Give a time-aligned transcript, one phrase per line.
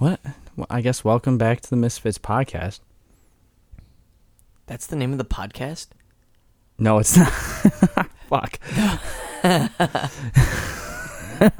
[0.00, 0.18] What?
[0.56, 2.80] Well, I guess welcome back to the Misfits podcast.
[4.64, 5.88] That's the name of the podcast?
[6.78, 7.30] No, it's not.
[8.30, 8.58] Fuck.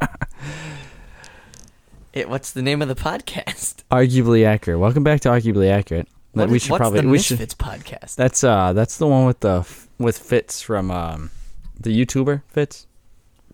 [2.12, 3.84] It, what's the name of the podcast?
[3.92, 4.80] Arguably accurate.
[4.80, 6.08] Welcome back to Arguably Accurate.
[6.32, 7.38] What we is- should what's probably the we should.
[7.38, 8.16] Misfits podcast?
[8.16, 9.64] That's uh that's the one with the
[9.98, 11.30] with Fitz from um
[11.78, 12.88] the YouTuber Fitz.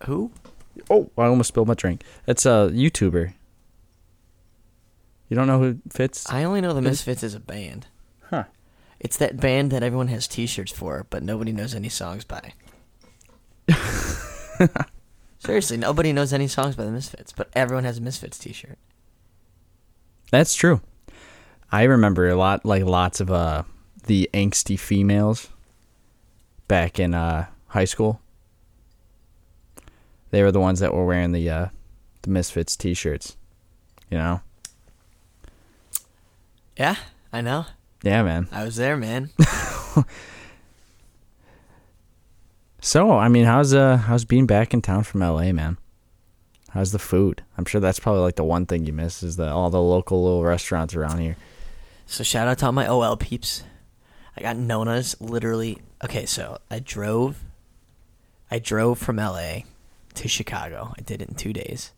[0.05, 0.31] Who?
[0.89, 2.01] Oh, I almost spilled my drink.
[2.25, 3.33] That's a YouTuber.
[5.29, 6.29] You don't know who Fitz?
[6.29, 7.87] I only know the Misfits as a band.
[8.29, 8.45] Huh.
[8.99, 12.53] It's that band that everyone has T-shirts for, but nobody knows any songs by.
[15.39, 18.77] Seriously, nobody knows any songs by the Misfits, but everyone has a Misfits T-shirt.
[20.31, 20.81] That's true.
[21.71, 23.63] I remember a lot, like lots of uh
[24.05, 25.49] the angsty females
[26.67, 28.21] back in uh high school.
[30.31, 31.67] They were the ones that were wearing the uh
[32.21, 33.37] the Misfits t-shirts.
[34.09, 34.41] You know?
[36.77, 36.95] Yeah,
[37.33, 37.65] I know.
[38.03, 38.47] Yeah, man.
[38.51, 39.31] I was there, man.
[42.87, 45.77] So, I mean, how's uh how's being back in town from LA, man?
[46.69, 47.43] How's the food?
[47.57, 50.23] I'm sure that's probably like the one thing you miss is the all the local
[50.23, 51.35] little restaurants around here.
[52.05, 53.63] So shout out to all my OL peeps.
[54.37, 55.81] I got Nona's literally.
[56.01, 57.43] Okay, so I drove.
[58.49, 59.63] I drove from LA
[60.13, 60.93] to Chicago.
[60.97, 61.91] I did it in two days.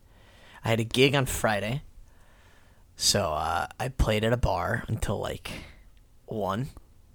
[0.64, 1.82] I had a gig on Friday.
[3.02, 5.50] So uh, I played at a bar until like
[6.26, 6.68] one,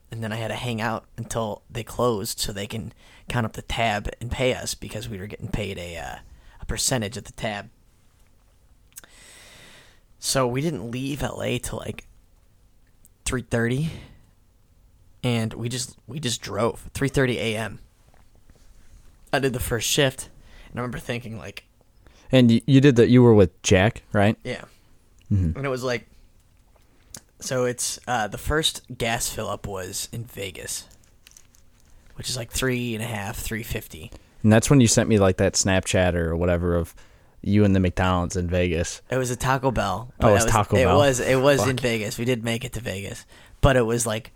[0.10, 2.92] and then I had to hang out until they closed so they can
[3.30, 6.16] count up the tab and pay us because we were getting paid a uh,
[6.60, 7.70] a percentage of the tab.
[10.18, 12.08] So we didn't leave LA till like
[13.24, 13.92] three thirty,
[15.24, 17.78] and we just we just drove three thirty a.m.
[19.32, 20.30] I did the first shift,
[20.72, 21.66] and I remember thinking like,
[22.32, 24.36] And you, you did that you were with Jack, right?
[24.44, 24.64] yeah,
[25.32, 25.56] Mhm.
[25.56, 26.08] and it was like,
[27.40, 30.88] so it's uh, the first gas fill up was in Vegas,
[32.16, 34.12] which is like three and a half, three fifty.
[34.44, 36.94] And that's when you sent me like that Snapchat or whatever of
[37.42, 39.02] you and the McDonald's in Vegas.
[39.10, 40.12] It was a Taco Bell.
[40.22, 40.98] Oh, it was Taco it Bell.
[40.98, 42.18] was it was in Vegas.
[42.18, 43.26] We did make it to Vegas,
[43.62, 44.32] but it was like,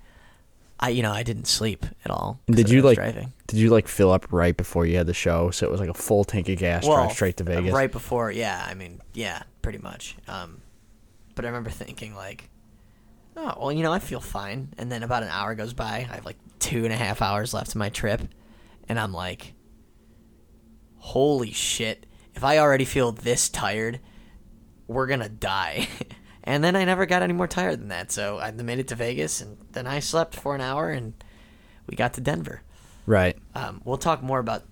[0.80, 2.40] I you know I didn't sleep at all.
[2.48, 3.34] Did you like driving?
[3.48, 5.90] did you like fill up right before you had the show so it was like
[5.90, 7.74] a full tank of gas drive straight to Vegas?
[7.74, 8.66] Right before, yeah.
[8.70, 10.16] I mean, yeah, pretty much.
[10.28, 10.62] Um,
[11.40, 12.50] but I remember thinking like,
[13.38, 14.74] oh well, you know, I feel fine.
[14.78, 16.06] And then about an hour goes by.
[16.12, 18.22] I have like two and a half hours left of my trip,
[18.90, 19.54] and I'm like,
[20.98, 22.06] holy shit!
[22.36, 24.02] If I already feel this tired,
[24.86, 25.88] we're gonna die.
[26.44, 28.12] and then I never got any more tired than that.
[28.12, 31.14] So I made it to Vegas, and then I slept for an hour, and
[31.88, 32.64] we got to Denver.
[33.06, 33.38] Right.
[33.56, 34.64] Um, we'll talk more about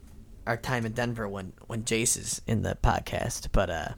[0.46, 3.90] our time in Denver when when Jace is in the podcast, but uh,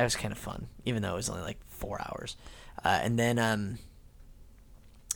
[0.00, 2.34] that was kind of fun, even though it was only like four hours.
[2.82, 3.78] Uh, and then um,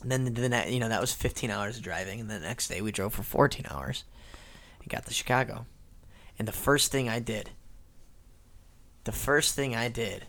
[0.03, 2.69] and then the, the you know that was fifteen hours of driving, and the next
[2.69, 4.05] day we drove for fourteen hours
[4.83, 5.65] and got to Chicago.
[6.39, 7.53] And the first thing I did,
[9.05, 10.27] the first thing I did,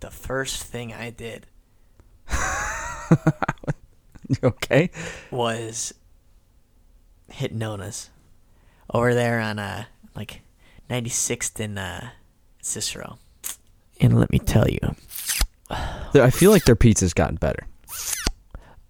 [0.00, 1.46] the first thing I did
[4.42, 4.90] okay.
[5.30, 5.92] was
[7.28, 8.08] hit Nona's
[8.94, 9.84] over there on uh
[10.16, 10.40] like
[10.88, 12.00] 96th and uh
[12.60, 13.18] Cicero.
[14.00, 14.78] And let me tell you,
[15.70, 17.66] I feel like their pizza's gotten better.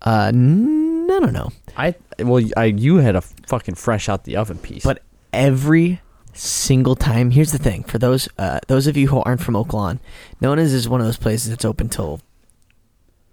[0.02, 1.48] uh no no no.
[1.76, 4.84] I well I you had a fucking fresh out the oven piece.
[4.84, 6.00] But every
[6.32, 9.72] single time, here's the thing: for those uh those of you who aren't from Oak
[9.72, 10.00] Lawn,
[10.40, 12.20] Nona's is one of those places that's open till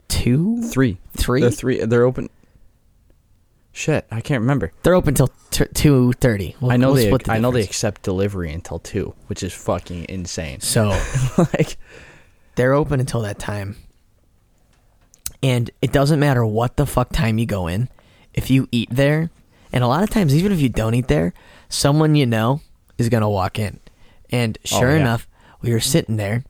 [0.07, 0.97] two, three.
[1.15, 1.41] three.
[1.41, 2.29] They're three they're open
[3.77, 4.71] Shit, I can't remember.
[4.81, 6.55] They're open till t- two thirty.
[6.59, 9.53] We'll, I know we'll they the I know they accept delivery until 2, which is
[9.53, 10.61] fucking insane.
[10.61, 10.99] So
[11.37, 11.77] like
[12.55, 13.75] They're open until that time.
[15.43, 17.87] And it doesn't matter what the fuck time you go in.
[18.33, 19.29] If you eat there,
[19.71, 21.35] and a lot of times, even if you don't eat there,
[21.69, 22.61] someone you know
[22.97, 23.79] is going to walk in.
[24.31, 25.01] And Oh, sure yeah.
[25.01, 25.27] enough,
[25.61, 26.43] we were sitting there,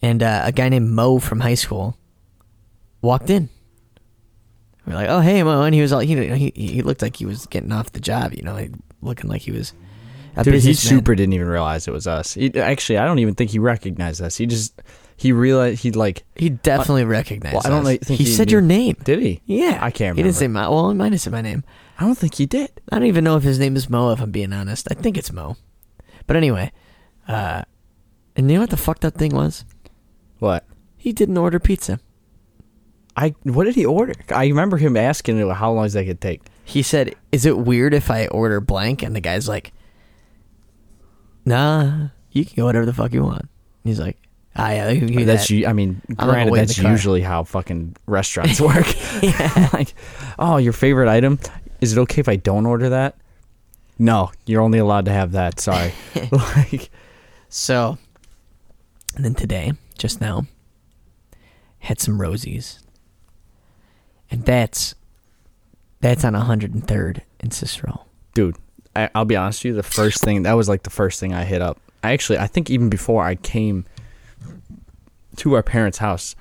[0.00, 1.98] and uh, a guy named Mo from high school
[3.02, 3.50] walked in.
[4.86, 7.26] We're like, "Oh, hey, Mo," and he was all he he, he looked like he
[7.26, 8.70] was getting off the job, you know, like,
[9.02, 9.72] looking like he was.
[10.42, 12.34] Dude, he super didn't even realize it was us.
[12.34, 14.36] He, actually, I don't even think he recognized us.
[14.36, 14.80] He just
[15.16, 17.54] he realized he like He definitely recognized.
[17.54, 17.84] Well, I don't us.
[17.84, 18.96] like- think he he said knew- your name.
[19.04, 19.42] did he?
[19.44, 20.16] Yeah, I can't remember.
[20.16, 20.68] He didn't say my.
[20.68, 21.64] Well, he might have said my name.
[21.98, 22.70] I don't think he did.
[22.90, 24.12] I don't even know if his name is Mo.
[24.12, 25.56] If I'm being honest, I think it's Mo.
[26.26, 26.72] But anyway,
[27.28, 27.62] uh,
[28.36, 29.64] and you know what the fucked up thing was?
[30.38, 30.64] What?
[30.96, 31.98] He didn't order pizza.
[33.16, 34.14] I what did he order?
[34.34, 36.42] I remember him asking how long that could take.
[36.64, 39.72] He said, "Is it weird if I order blank?" And the guy's like,
[41.44, 43.48] "Nah." you can go whatever the fuck you want.
[43.84, 44.16] He's like,
[44.56, 45.54] ah, yeah, you can get That's that.
[45.54, 45.66] you.
[45.66, 46.90] I mean, I'm gonna granted, wait in that's the car.
[46.92, 48.86] usually how fucking restaurants work.
[49.72, 49.94] like,
[50.38, 51.38] oh, your favorite item?
[51.80, 53.16] Is it okay if I don't order that?
[53.98, 55.60] No, you're only allowed to have that.
[55.60, 55.92] Sorry.
[56.30, 56.90] like,
[57.48, 57.98] So,
[59.16, 60.46] and then today, just now,
[61.80, 62.80] had some Rosie's,
[64.30, 64.94] and that's
[66.00, 68.06] that's on 103rd in Cicero.
[68.34, 68.56] dude,
[68.96, 69.76] I, I'll be honest with you.
[69.76, 71.78] The first thing that was like the first thing I hit up.
[72.02, 73.84] I actually, I think even before I came
[75.36, 76.34] to our parents' house.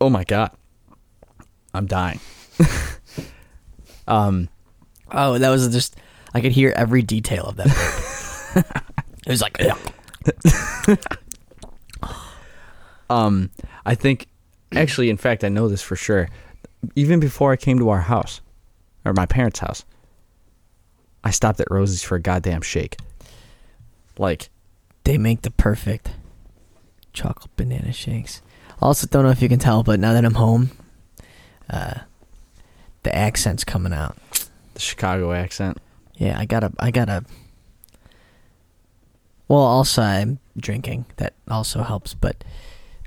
[0.00, 0.52] Oh my god,
[1.74, 2.20] I'm dying.
[4.08, 4.48] um,
[5.12, 5.96] Oh, that was just
[6.34, 8.64] I could hear every detail of that.
[9.26, 9.60] it was like,
[13.10, 13.50] um,
[13.84, 14.28] I think
[14.72, 16.28] actually, in fact, I know this for sure.
[16.94, 18.40] Even before I came to our house,
[19.04, 19.84] or my parents' house,
[21.22, 22.96] I stopped at Rosie's for a goddamn shake.
[24.18, 24.50] Like,
[25.04, 26.10] they make the perfect
[27.12, 28.42] chocolate banana shakes.
[28.80, 30.70] Also, don't know if you can tell, but now that I'm home,
[31.68, 32.00] uh,
[33.02, 34.16] the accent's coming out.
[34.74, 35.78] the Chicago accent.
[36.16, 37.24] Yeah, I gotta, I gotta.
[39.48, 41.06] Well, also I'm drinking.
[41.16, 42.44] That also helps, but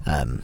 [0.06, 0.44] um,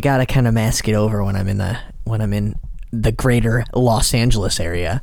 [0.00, 2.54] I gotta kind of mask it over when I'm in the when I'm in
[2.90, 5.02] the greater Los Angeles area.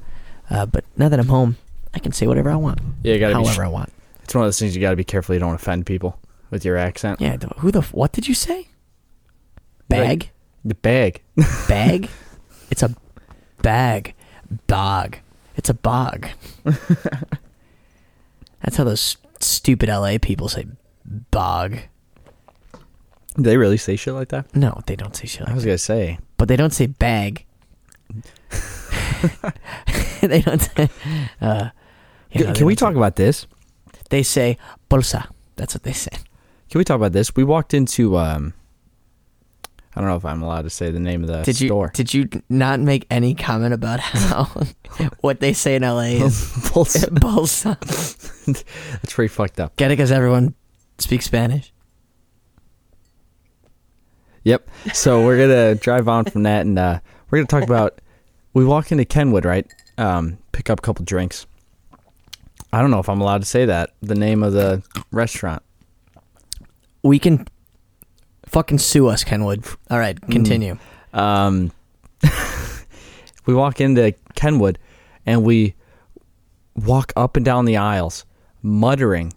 [0.49, 1.57] Uh, but now that I'm home,
[1.93, 3.43] I can say whatever I want, Yeah, you gotta be.
[3.43, 3.93] however I want.
[4.23, 6.65] It's one of those things you got to be careful you don't offend people with
[6.65, 7.21] your accent.
[7.21, 7.37] Yeah.
[7.59, 7.81] Who the?
[7.81, 8.69] What did you say?
[9.87, 10.31] Bag.
[10.65, 11.21] The bag.
[11.67, 12.09] Bag.
[12.71, 12.95] it's a
[13.61, 14.15] bag.
[14.65, 15.17] Bog.
[15.55, 16.27] It's a bog.
[18.63, 20.65] That's how those stupid LA people say
[21.05, 21.81] bog.
[23.37, 24.53] Do they really say shit like that?
[24.55, 25.51] No, they don't say shit like that.
[25.51, 25.69] I was that.
[25.69, 26.19] gonna say.
[26.37, 27.45] But they don't say bag.
[30.21, 30.89] they don't say.
[31.41, 31.69] Uh,
[32.31, 33.47] you know, Can, they can we don't say- talk about this?
[34.09, 34.57] They say
[34.89, 35.27] bolsa.
[35.55, 36.11] That's what they say.
[36.69, 37.35] Can we talk about this?
[37.35, 38.17] We walked into.
[38.17, 38.53] um
[39.95, 41.91] I don't know if I'm allowed to say the name of the Did you store.
[41.93, 44.43] did you not make any comment about how
[45.21, 46.35] what they say in LA is
[46.69, 47.09] Bolsa.
[47.09, 47.79] bolsa?
[49.01, 49.75] That's pretty fucked up.
[49.75, 50.53] Get it because everyone
[50.99, 51.73] speaks Spanish.
[54.47, 54.69] Yep.
[54.93, 57.99] So we're gonna drive on from that, and uh, we're gonna talk about.
[58.53, 59.67] We walk into Kenwood, right?
[59.97, 61.45] Um, pick up a couple drinks.
[62.71, 63.91] I don't know if I'm allowed to say that.
[64.01, 65.63] The name of the restaurant.
[67.03, 67.45] We can
[68.45, 69.65] fucking sue us, Kenwood.
[69.89, 70.77] All right, continue.
[71.11, 71.73] Um,
[73.45, 74.79] we walk into Kenwood,
[75.25, 75.75] and we
[76.73, 78.23] walk up and down the aisles,
[78.61, 79.33] muttering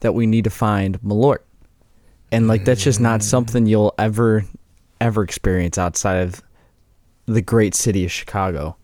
[0.00, 1.45] that we need to find Malort,
[2.32, 4.44] and like that's just not something you'll ever,
[5.00, 6.42] ever experience outside of
[7.26, 8.76] the great city of Chicago.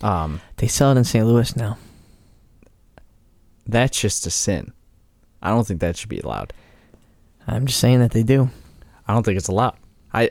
[0.00, 1.24] Um, They sell it in St.
[1.26, 1.78] Louis now.
[3.66, 4.72] that's just a sin.
[5.40, 6.52] I don't think that should be allowed.
[7.46, 8.50] I'm just saying that they do.
[9.06, 9.76] I don't think it's allowed.
[10.12, 10.30] I.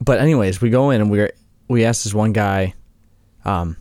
[0.00, 1.28] But anyways, we go in and we
[1.68, 2.74] we asked this one guy.
[3.44, 3.76] Um,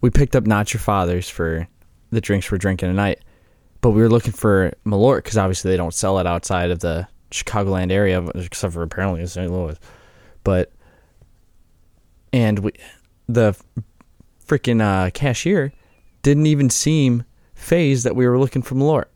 [0.00, 1.68] we picked up not your father's for
[2.10, 3.20] the drinks we're drinking tonight,
[3.80, 7.08] but we were looking for Malort because obviously they don't sell it outside of the
[7.30, 9.50] Chicagoland area, except for apparently in St.
[9.50, 9.78] Louis.
[10.44, 10.72] But
[12.32, 12.72] and we,
[13.28, 13.56] the
[14.46, 15.72] freaking uh, cashier
[16.22, 17.24] didn't even seem
[17.54, 19.06] phased that we were looking for Malort.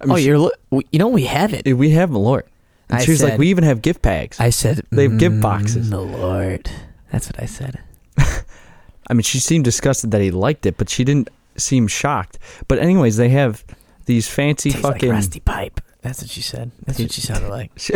[0.00, 1.66] I mean, oh, you're lo- you know we have it.
[1.76, 2.42] we have Malort.
[2.88, 4.38] And I she was like, we even have gift bags.
[4.40, 5.90] I said They have gift boxes.
[5.90, 6.70] Malort.
[7.10, 7.80] That's what I said.
[8.18, 12.38] I mean, she seemed disgusted that he liked it, but she didn't seem shocked.
[12.68, 13.64] But anyways, they have
[14.06, 15.08] these fancy Tastes fucking.
[15.08, 15.80] like rusty pipe.
[16.02, 16.70] That's what she said.
[16.86, 17.70] That's what she sounded like.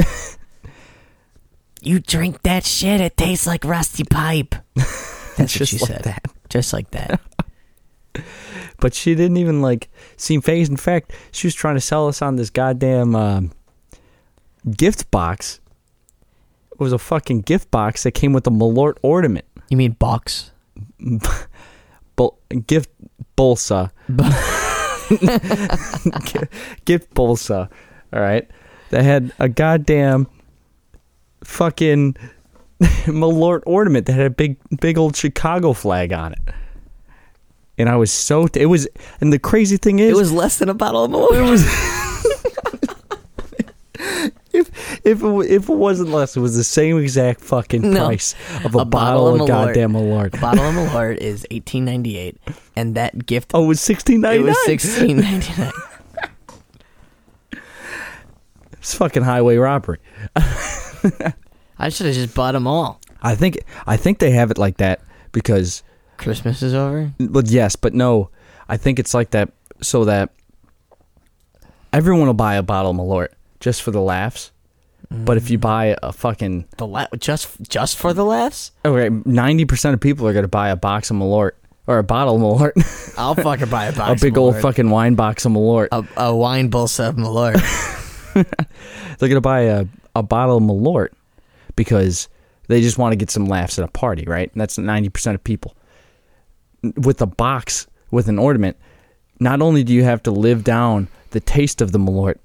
[1.82, 4.56] You drink that shit, it tastes like rusty pipe.
[5.36, 6.02] That's what she like said.
[6.04, 6.24] that.
[6.48, 7.20] Just like that.
[8.80, 10.70] but she didn't even like seem phased.
[10.70, 13.52] In fact, she was trying to sell us on this goddamn um,
[14.76, 15.60] gift box.
[16.72, 20.50] It was a fucking gift box that came with a Malort ornament, You mean box?
[22.16, 22.90] Bol- gift
[23.36, 23.90] bolsa,
[26.84, 27.68] gift bolsa.
[28.12, 28.48] All right,
[28.90, 30.26] They had a goddamn
[31.44, 32.16] fucking
[32.80, 36.38] Malort ornament that had a big, big old Chicago flag on it.
[37.78, 38.88] And I was so it was,
[39.20, 41.46] and the crazy thing is, It was less than a bottle of Malort.
[41.46, 41.64] it was.
[44.56, 48.06] if if it, if it wasn't less, it was the same exact fucking No.
[48.06, 48.34] price
[48.64, 50.34] of a, A bottle, of, goddamn Malort.
[50.36, 52.36] a bottle of Malort is eighteen ninety eight,
[52.74, 54.48] and that gift Oh, it was sixteen ninety it nine.
[54.48, 55.72] was sixteen ninety nine.
[58.78, 59.98] It's fucking highway robbery.
[60.36, 63.00] I should have just bought them all.
[63.20, 65.00] I think I think they have it like that
[65.32, 65.82] because,
[66.18, 67.12] Christmas is over.
[67.18, 68.30] well, yes, but no.
[68.68, 69.50] I think it's like that
[69.82, 70.30] so that
[71.92, 73.28] everyone will buy a bottle of Malort
[73.60, 74.52] just for the laughs.
[75.10, 75.62] But if you mm.
[75.62, 80.26] buy a fucking The la- just just for the laughs, okay, ninety percent of people
[80.26, 81.52] are gonna buy a box of Malort
[81.86, 84.20] or a bottle of Malort, I'll fucking buy a a box.
[84.20, 84.62] big of old Malort.
[84.62, 85.88] fucking wine box of Malort.
[85.92, 87.54] a, a wine bolsa of Malort.
[89.18, 89.86] They're gonna buy a,
[90.16, 91.10] a bottle of Malort
[91.76, 92.28] because
[92.66, 94.50] they just want to get some laughs at a party, right?
[94.52, 95.76] And that's ninety percent of people.
[96.96, 98.76] With a box with an ornament,
[99.38, 102.38] not only do you have to live down the taste of the Malort,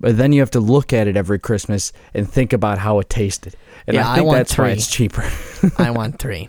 [0.00, 3.08] but then you have to look at it every Christmas and think about how it
[3.10, 3.54] tasted.
[3.86, 4.72] And Yeah, I I think want that's why three.
[4.72, 5.30] it's cheaper.
[5.78, 6.48] I want three.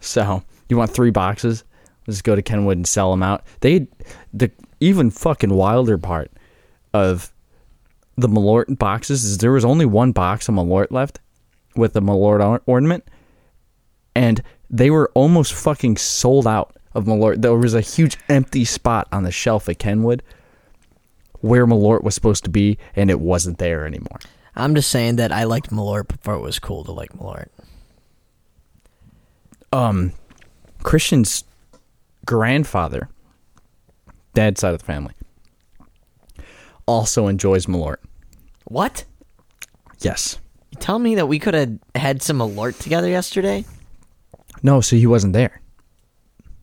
[0.00, 1.64] So you want three boxes?
[2.06, 3.44] Let's go to Kenwood and sell them out.
[3.60, 3.88] They,
[4.32, 6.30] the even fucking wilder part
[6.94, 7.32] of
[8.16, 11.20] the Malort boxes is there was only one box of Malort left
[11.74, 13.04] with the Malort or- ornament,
[14.14, 17.42] and they were almost fucking sold out of Malort.
[17.42, 20.22] There was a huge empty spot on the shelf at Kenwood
[21.46, 24.18] where Malort was supposed to be, and it wasn't there anymore.
[24.54, 27.48] I'm just saying that I liked Malort before it was cool to like Malort.
[29.72, 30.12] um
[30.82, 31.44] Christian's
[32.24, 33.08] grandfather,
[34.34, 35.14] dad's side of the family,
[36.86, 37.96] also enjoys Malort.
[38.64, 39.04] What?
[40.00, 40.38] Yes.
[40.70, 43.64] You tell me that we could have had some Malort together yesterday?
[44.62, 45.60] No, so he wasn't there.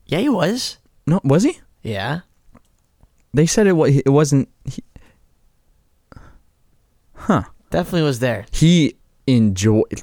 [0.06, 0.78] Yeah, he was.
[1.06, 1.60] No, was he?
[1.82, 2.22] Yeah.
[3.34, 3.76] They said it.
[4.06, 4.50] It wasn't.
[4.66, 4.84] He,
[7.16, 7.44] huh?
[7.72, 8.46] Definitely was there.
[8.52, 10.02] He enjoyed.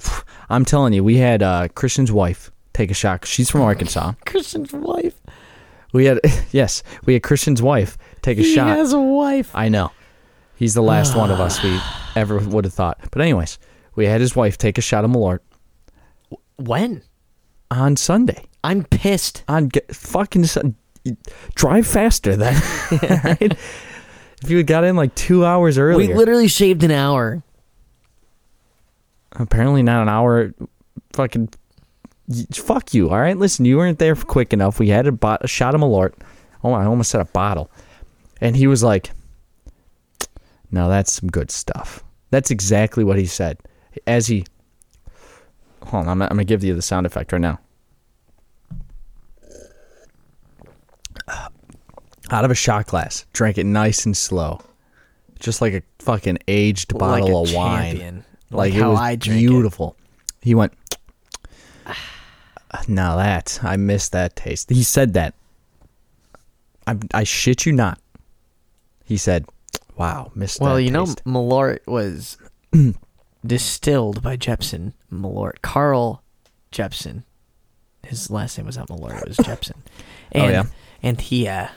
[0.49, 3.25] I'm telling you, we had uh, Christian's wife take a shot.
[3.25, 4.12] She's from Arkansas.
[4.26, 5.20] Christian's wife.
[5.92, 6.20] We had
[6.50, 8.68] yes, we had Christian's wife take a he shot.
[8.72, 9.50] He has a wife.
[9.54, 9.92] I know.
[10.56, 11.78] He's the last one of us we
[12.16, 12.99] ever would have thought.
[13.10, 13.58] But anyways,
[13.94, 15.40] we had his wife take a shot of Malort
[16.56, 17.02] When?
[17.70, 18.46] on Sunday.
[18.64, 19.44] I'm pissed.
[19.49, 20.44] On fucking
[21.54, 22.54] drive faster then.
[23.25, 23.57] right?
[24.42, 27.42] If you had got in like two hours earlier, We literally shaved an hour.
[29.33, 30.54] apparently not an hour.
[31.12, 31.50] Fucking
[32.52, 33.11] fuck you.
[33.11, 34.78] All right, listen, you weren't there quick enough.
[34.78, 36.14] We had a, bot, a shot of Malort.
[36.62, 37.71] Oh, I almost said a bottle,
[38.40, 39.11] and he was like,
[40.71, 43.59] "Now that's some good stuff." That's exactly what he said.
[44.07, 44.45] As he,
[45.83, 47.59] hold on, I'm, I'm gonna give you the sound effect right now.
[52.30, 54.60] Out of a shot glass, drank it nice and slow,
[55.40, 57.92] just like a fucking aged bottle a of wine.
[57.96, 58.25] champion.
[58.50, 59.46] Like, Like, it how was I drink it.
[59.49, 59.96] beautiful.
[60.40, 60.72] He went.
[62.87, 64.70] Now that I miss that taste.
[64.70, 65.34] He said that.
[66.87, 67.99] I I shit you not.
[69.04, 69.44] He said,
[69.96, 72.38] "Wow, missed Well, that you know, taste." Malort was
[73.46, 75.62] distilled by Jeppson Malort.
[75.62, 76.22] Carl
[76.70, 77.25] Jeppson.
[78.06, 79.22] His last name was not Malort.
[79.22, 79.75] It was Jeppson.
[80.34, 80.62] Oh, And, yeah?
[81.02, 81.68] And he, uh,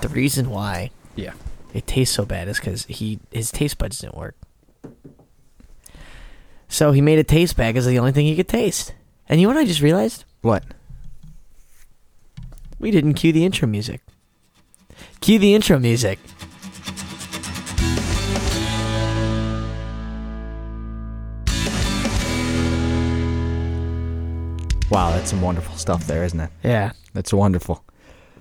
[0.00, 1.32] the reason why yeah.
[1.74, 4.36] it tastes so bad is because he his taste buds didn't work.
[6.68, 8.92] So he made it taste bad as the only thing he could taste.
[9.28, 10.24] And you know what I just realized?
[10.42, 10.64] What?
[12.78, 14.02] We didn't cue the intro music.
[15.20, 16.18] Cue the intro music.
[24.90, 26.50] Wow, that's some wonderful stuff there, isn't it?
[26.62, 26.92] Yeah.
[27.12, 27.84] That's wonderful.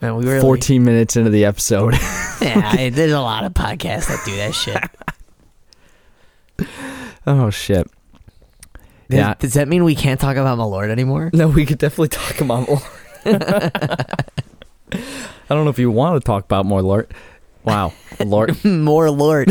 [0.01, 1.93] Man, we really, 14 minutes into the episode.
[2.39, 4.77] Yeah, I- there's a lot of podcasts that do that shit.
[7.25, 7.87] oh shit.
[9.09, 9.33] Does, Yeah.
[9.39, 11.31] does that mean we can't talk about Malort anymore?
[11.33, 12.79] No, we could definitely talk about more.
[13.25, 14.11] I
[15.49, 17.11] don't know if you want to talk about more Lord.
[17.63, 17.91] Wow,
[18.23, 18.63] Lord.
[18.63, 19.49] More Lord.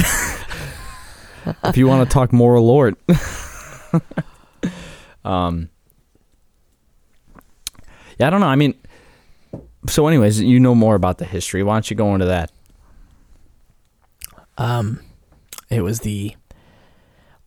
[1.65, 2.95] if you want to talk more Lord.
[5.25, 5.71] um.
[8.19, 8.47] Yeah, I don't know.
[8.47, 8.75] I mean,
[9.89, 11.63] so anyways, you know more about the history.
[11.63, 12.51] Why don't you go into that?
[14.59, 15.01] Um,
[15.71, 16.35] it was the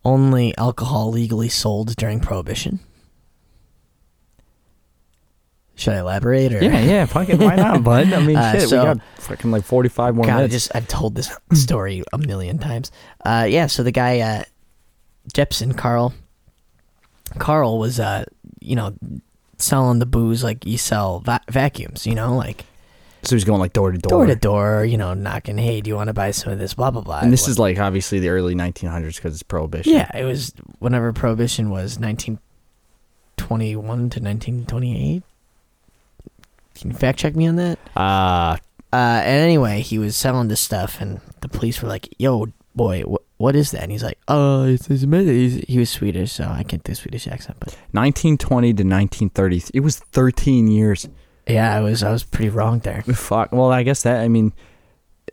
[0.04, 2.80] only alcohol legally sold during Prohibition.
[5.74, 6.52] Should I elaborate?
[6.52, 6.62] Or?
[6.62, 8.12] Yeah, yeah, fucking why not, bud?
[8.12, 10.52] I mean, Uh, shit, so- we got fucking like forty-five more God, I minutes.
[10.54, 12.92] just I've told this story a million times.
[13.24, 14.42] Uh, yeah, so the guy uh,
[15.32, 16.12] Jeppson Carl,
[17.38, 18.24] Carl was uh,
[18.60, 18.94] you know,
[19.62, 22.06] selling the booze like you sell va- vacuums.
[22.06, 22.64] You know, like
[23.22, 24.10] so he's going like door to door.
[24.10, 24.84] door to door.
[24.84, 25.58] You know, knocking.
[25.58, 26.74] Hey, do you want to buy some of this?
[26.74, 27.20] Blah blah blah.
[27.20, 29.92] And this is like obviously the early 1900s because it's prohibition.
[29.92, 32.38] yeah, it was whenever Prohibition was nineteen
[33.36, 35.22] twenty one to nineteen twenty eight.
[36.74, 37.78] Can you fact check me on that?
[37.96, 38.56] Uh,
[38.92, 43.02] Uh, and anyway, he was selling this stuff, and the police were like, "Yo, boy,
[43.02, 46.44] wh- what is that?" And he's like, "Oh, it's, it's he's, he was Swedish, so
[46.44, 49.62] I can't do Swedish accent, but 1920 to 1930.
[49.72, 51.08] It was 13 years.
[51.46, 53.00] yeah, I was I was pretty wrong there.
[53.14, 53.52] Fuck.
[53.52, 54.20] Well, I guess that.
[54.20, 54.52] I mean,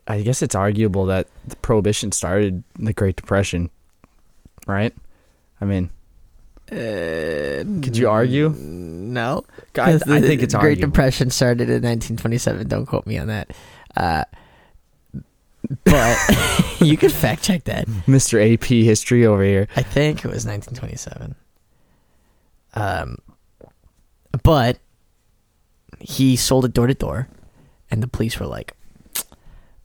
[0.07, 3.69] I guess it's arguable that the prohibition started the Great Depression,
[4.67, 4.93] right?
[5.59, 5.89] I mean,
[6.69, 8.49] could you argue?
[8.49, 9.43] No,
[9.77, 10.91] I, I think it's Great arguable.
[10.91, 12.67] Depression started in 1927.
[12.69, 13.51] Don't quote me on that.
[13.97, 14.23] Uh,
[15.83, 16.17] but
[16.79, 17.87] you could fact check that.
[18.07, 18.53] Mr.
[18.53, 19.67] AP history over here.
[19.75, 21.35] I think it was 1927.
[22.73, 23.17] Um,
[24.43, 24.77] but
[25.99, 27.27] he sold it door to door,
[27.89, 28.73] and the police were like,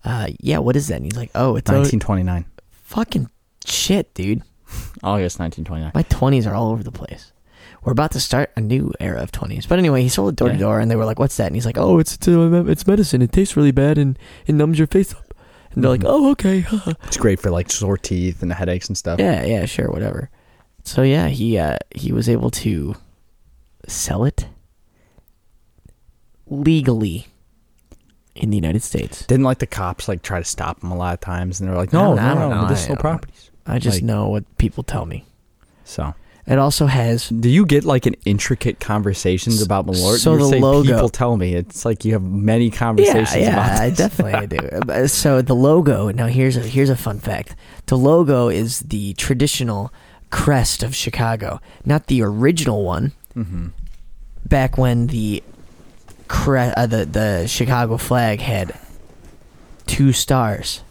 [0.05, 2.45] uh, "Yeah, what is that?" And he's like, "Oh, it's a 1929.
[2.71, 3.31] fucking
[3.65, 4.43] shit, dude.
[5.03, 5.93] August 1929.
[5.95, 7.33] My 20s are all over the place.
[7.85, 10.49] We're about to start a new era of 20s." But anyway, he sold it door
[10.49, 10.61] to Yeah.
[10.61, 12.87] door, and they were like, "What's that?" And he's like, "Oh, it's it's, uh, it's
[12.87, 13.23] medicine.
[13.23, 15.22] It tastes really bad, and it numbs your face up."
[15.75, 16.07] And they're like, Mhm.
[16.09, 16.65] "Oh, okay."
[17.05, 19.19] It's great for like sore teeth and headaches and stuff.
[19.19, 20.29] Yeah, yeah, sure, whatever.
[20.85, 22.95] So yeah, he uh he was able to
[23.89, 24.47] sell it
[26.47, 27.27] legally
[28.35, 29.27] in the United States.
[29.27, 31.73] Didn't like the cops like try to stop him a lot of times, and they
[31.73, 32.63] were like, "No, I don't- I no, don't no, know.
[32.63, 35.25] medicinal I- properties." I just Like- know what people tell me.
[35.85, 36.15] So,
[36.45, 40.19] It also has do you get like an intricate conversations about Malort?
[40.19, 43.37] so You the say logo- People tell me it's like you have many yeah, conversations
[43.37, 44.47] yeah, about I definitely I
[44.97, 45.09] do.
[45.09, 46.11] So the logo.
[46.11, 47.55] Now here's a here's a fun fact.
[47.87, 49.93] The logo is the traditional
[50.31, 53.13] crest of Chicago, not the original one.
[53.35, 53.69] hmm
[54.45, 55.43] back when the
[56.27, 58.77] cre- uh, the the Chicago flag had
[59.87, 60.83] two stars.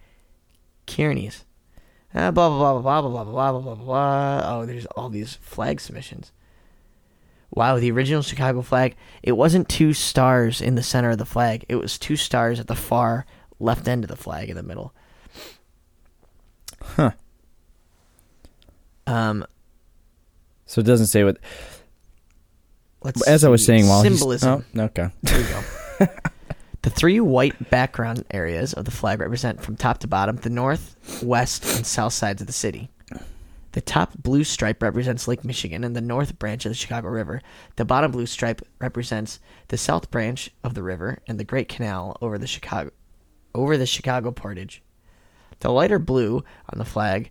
[0.89, 1.45] Kearns.
[2.15, 4.43] Uh, blah, blah, blah, blah, blah, blah, blah, blah, blah, blah.
[4.45, 6.31] Oh, there's all these flag submissions.
[7.51, 11.65] Wow, the original Chicago flag, it wasn't two stars in the center of the flag.
[11.69, 13.27] It was two stars at the far
[13.61, 14.93] left end of the flag in the middle.
[16.83, 17.13] Huh.
[19.07, 19.45] Um,
[20.67, 21.39] so it doesn't say what.
[23.03, 24.65] let's As I was saying, while he's- symbolism.
[24.77, 25.11] oh, okay.
[25.23, 25.63] There you go.
[26.85, 31.23] The three white background areas of the flag represent from top to bottom the north,
[31.23, 32.91] west, and south sides of the city.
[33.73, 37.41] The top blue stripe represents Lake Michigan and the north branch of the Chicago River.
[37.77, 42.19] The bottom blue stripe represents the south branch of the river and the Great Canal
[42.21, 42.91] over the Chicago
[43.55, 44.83] over the Chicago Portage.
[45.61, 47.31] The lighter blue on the flag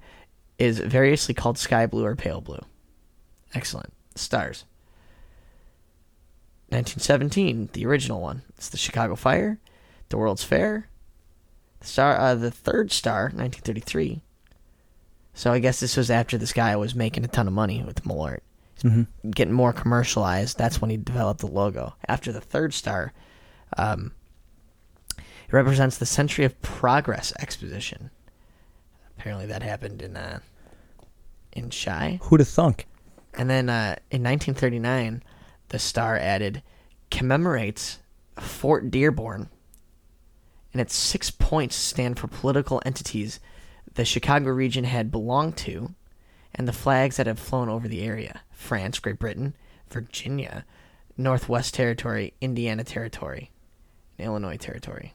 [0.58, 2.62] is variously called sky blue or pale blue.
[3.54, 3.94] Excellent.
[4.16, 4.66] Stars.
[6.70, 8.42] 1917, the original one.
[8.63, 9.60] It's the Chicago Fire,
[10.08, 10.88] the World's Fair,
[11.82, 14.21] the star, uh, the third star, 1933.
[15.34, 18.06] So I guess this was after this guy was making a ton of money with
[18.06, 18.39] Malort,
[18.82, 20.58] hmm getting more commercialized.
[20.58, 21.95] That's when he developed the logo.
[22.08, 23.12] After the third star,
[23.76, 24.13] um,
[25.17, 28.12] it represents the Century of Progress Exposition.
[29.17, 30.39] Apparently, that happened in uh,
[31.52, 32.17] in Chi.
[32.21, 32.88] Who'd have thunk?
[33.34, 35.21] And then uh, in 1939,
[35.67, 36.63] the star added
[37.12, 37.99] commemorates
[38.39, 39.50] Fort Dearborn,
[40.72, 43.39] and its six points stand for political entities
[43.96, 45.93] the Chicago region had belonged to,
[46.56, 49.56] and the flags that have flown over the area: France, Great Britain,
[49.89, 50.65] Virginia,
[51.17, 53.52] Northwest Territory, Indiana Territory,
[54.17, 55.13] and Illinois Territory.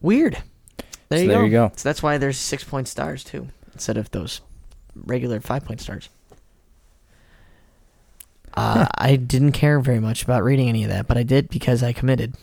[0.00, 0.38] Weird.
[1.08, 1.44] There, So you, there go.
[1.44, 1.72] you go.
[1.76, 4.40] So that's why there's six point stars too, instead of those
[4.94, 6.08] regular five point stars.
[8.56, 11.82] Uh, I didn't care very much about reading any of that, but I did because
[11.82, 12.34] I committed.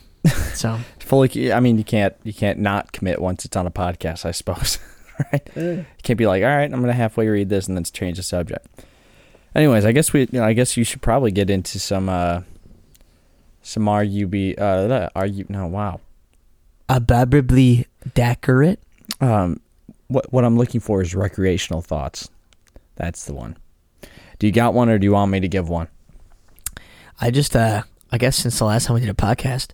[0.53, 1.51] So Fully.
[1.51, 2.15] I mean, you can't.
[2.23, 4.25] You can't not commit once it's on a podcast.
[4.25, 4.79] I suppose.
[5.31, 5.49] right?
[5.55, 8.23] You can't be like, all right, I'm gonna halfway read this and then change the
[8.23, 8.67] subject.
[9.55, 12.41] Anyways, I guess we, you know, I guess you should probably get into some, uh,
[13.61, 15.99] some RUB, uh, RU, no, wow.
[16.89, 18.79] Ababibly Dackerate.
[19.21, 19.59] Um,
[20.07, 22.29] what what I'm looking for is recreational thoughts.
[22.95, 23.57] That's the one.
[24.39, 25.87] Do you got one, or do you want me to give one?
[27.19, 29.69] I just, uh, I guess since the last time we did a podcast,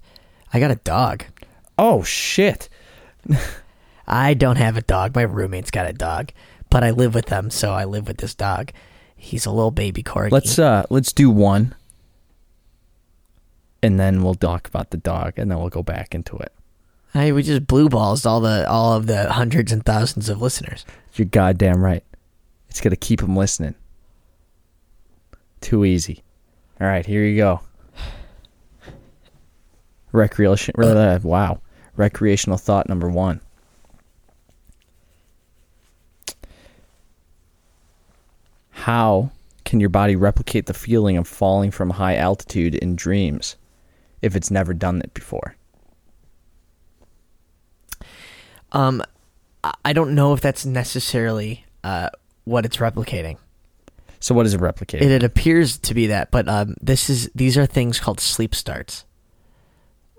[0.54, 1.26] I got a dog.
[1.78, 2.70] Oh shit!
[4.08, 5.16] I don't have a dog.
[5.16, 6.32] My roommate's got a dog,
[6.70, 8.72] but I live with them, so I live with this dog.
[9.16, 10.32] He's a little baby corgi.
[10.32, 11.76] Let's uh let's do one,
[13.84, 16.52] and then we'll talk about the dog, and then we'll go back into it.
[17.14, 20.86] Hey, we just blue balls all the all of the hundreds and thousands of listeners.
[21.16, 22.04] You're goddamn right.
[22.70, 23.76] It's gonna keep them listening.
[25.62, 26.24] Too easy.
[26.82, 27.60] All right, here you go.
[30.12, 30.74] Recreation.
[30.78, 31.60] uh, wow,
[31.96, 33.42] recreational thought number one.
[38.72, 39.32] How
[39.66, 43.56] can your body replicate the feeling of falling from high altitude in dreams
[44.22, 45.56] if it's never done it before?
[48.72, 49.04] Um,
[49.84, 52.10] I- don't know if that's necessarily uh
[52.46, 53.38] what it's replicating.
[54.20, 55.02] So, what does it replicate?
[55.02, 58.54] It, it appears to be that, but um, this is these are things called sleep
[58.54, 59.06] starts.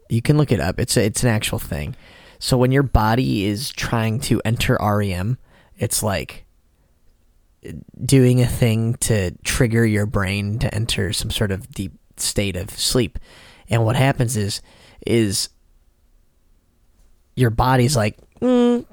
[0.09, 0.81] You can look it up.
[0.81, 1.95] It's a, it's an actual thing.
[2.39, 5.39] So when your body is trying to enter REM,
[5.77, 6.47] it's like
[8.05, 12.71] doing a thing to trigger your brain to enter some sort of deep state of
[12.71, 13.19] sleep.
[13.69, 14.63] And what happens is
[15.07, 15.51] is
[17.37, 18.85] your body's like, mm,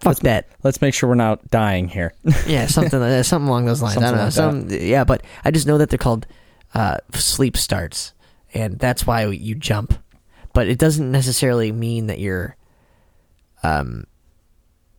[0.00, 0.48] fuck that.
[0.62, 2.12] Let's make sure we're not dying here.
[2.46, 3.96] Yeah, something like that, something along those lines.
[3.98, 4.30] I don't know.
[4.30, 6.26] Something Some yeah, but I just know that they're called
[6.74, 8.12] uh, sleep starts,
[8.54, 9.94] and that's why you jump.
[10.54, 12.56] But it doesn't necessarily mean that you're,
[13.62, 14.04] um,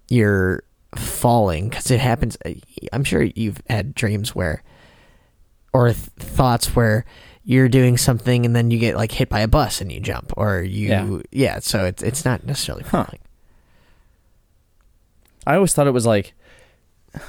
[0.09, 0.63] you're
[0.95, 2.38] falling because it happens.
[2.45, 2.51] uh,
[2.93, 4.63] I'm sure you've had dreams where,
[5.73, 7.05] or th- thoughts where
[7.43, 10.31] you're doing something and then you get like hit by a bus and you jump,
[10.38, 11.19] or you Yeah.
[11.31, 11.59] yeah.
[11.59, 13.05] so it's it's not necessarily Huh.
[15.49, 16.33] I always thought it was like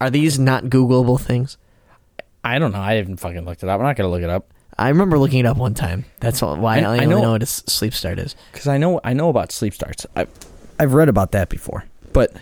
[0.00, 1.56] Are these not Googleable things?
[2.44, 2.80] I don't know.
[2.80, 3.78] I haven't fucking looked it up.
[3.80, 6.04] I'm not gonna look it up I remember looking it up one time.
[6.20, 8.36] That's all, why I- I, I only know- know what a s- sleep start is.
[8.52, 10.06] because I know I know about sleep starts.
[10.16, 10.26] I
[10.78, 12.32] I've read about that before, but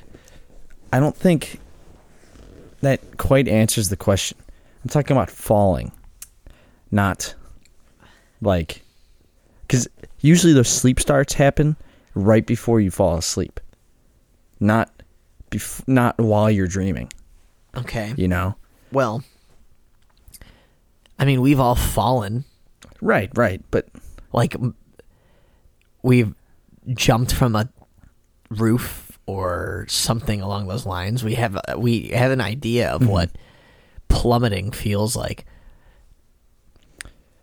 [0.92, 1.58] I don't think
[2.82, 4.36] that quite answers the question.
[4.84, 5.92] I'm talking about falling,
[6.90, 7.34] not
[8.42, 8.82] like
[9.62, 9.88] because
[10.20, 11.76] usually those sleep starts happen
[12.14, 13.58] right before you fall asleep,
[14.60, 14.90] not
[15.50, 17.12] bef- not while you're dreaming.
[17.76, 18.14] Okay.
[18.16, 18.56] You know.
[18.92, 19.22] Well,
[21.18, 22.44] I mean, we've all fallen.
[23.00, 23.88] Right, right, but
[24.32, 24.54] Like,
[26.02, 26.34] we've
[26.94, 27.68] jumped from a
[28.50, 31.24] roof or something along those lines.
[31.24, 33.30] We have uh, we have an idea of what
[34.08, 35.44] plummeting feels like.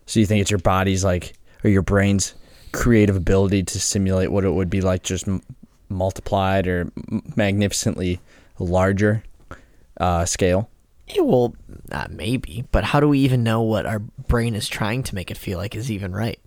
[0.05, 2.35] So you think it's your body's like, or your brain's
[2.71, 5.27] creative ability to simulate what it would be like, just
[5.89, 6.91] multiplied or
[7.35, 8.19] magnificently
[8.59, 9.23] larger
[9.99, 10.69] uh, scale?
[11.07, 11.53] Yeah, well,
[11.91, 15.29] uh, maybe, but how do we even know what our brain is trying to make
[15.29, 16.39] it feel like is even right?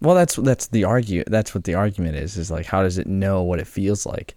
[0.00, 1.24] Well, that's that's the argue.
[1.26, 2.36] That's what the argument is.
[2.36, 4.34] Is like, how does it know what it feels like?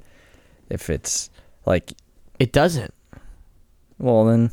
[0.70, 1.30] If it's
[1.65, 1.93] like,
[2.39, 2.93] It doesn't.
[4.00, 4.52] well, then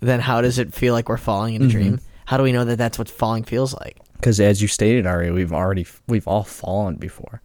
[0.00, 2.00] Then how does it feel like we're falling in a dream?
[2.26, 3.98] How do we know that that's what falling feels like?
[4.14, 7.42] because as you stated, Ari, we've already we've all fallen before,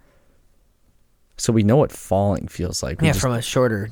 [1.42, 3.02] so we know what falling feels like.
[3.02, 3.90] We yeah, just- from a shorter,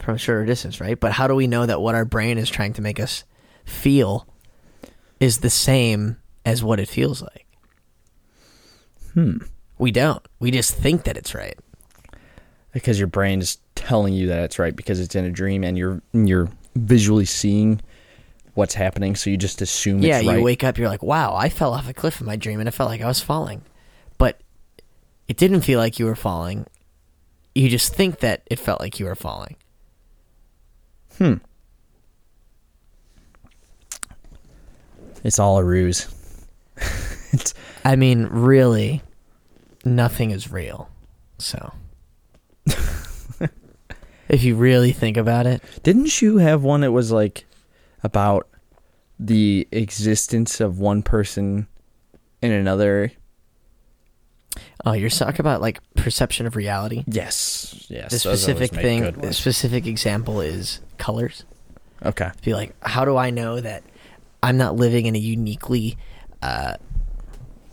[0.00, 0.98] from a shorter distance, right?
[0.98, 3.22] But how do we know that what our brain is trying to make us
[3.64, 4.26] feel
[5.20, 7.46] is the same as what it feels like?
[9.14, 9.36] hmm.
[9.78, 10.26] We don't.
[10.40, 11.56] We just think that it's right.
[12.72, 15.78] because your brain is telling you that it's right because it's in a dream and
[15.78, 17.80] you're you're visually seeing
[18.54, 20.42] what's happening so you just assume it's yeah, it's you right.
[20.42, 22.72] wake up, you're like, "Wow, I fell off a cliff in my dream, and it
[22.72, 23.62] felt like I was falling,"
[25.28, 26.66] it didn't feel like you were falling.
[27.54, 29.56] You just think that it felt like you were falling.
[31.18, 31.34] hmm
[35.24, 36.06] it's all a ruse
[37.32, 39.02] it's I mean, really,
[39.84, 40.90] nothing is real.
[41.38, 41.72] So,
[44.28, 47.46] if you really think about it, didn't you have one that was like
[48.02, 48.48] about
[49.18, 51.66] the existence of one person
[52.42, 53.12] in another
[54.88, 57.04] oh, you're talking about like perception of reality.
[57.06, 59.36] yes yes The those always specific make thing, good the ones.
[59.36, 61.44] specific example is colors.
[62.04, 63.82] okay Be like, how do I know that
[64.42, 65.96] I'm not living in a uniquely,
[66.42, 66.74] uh,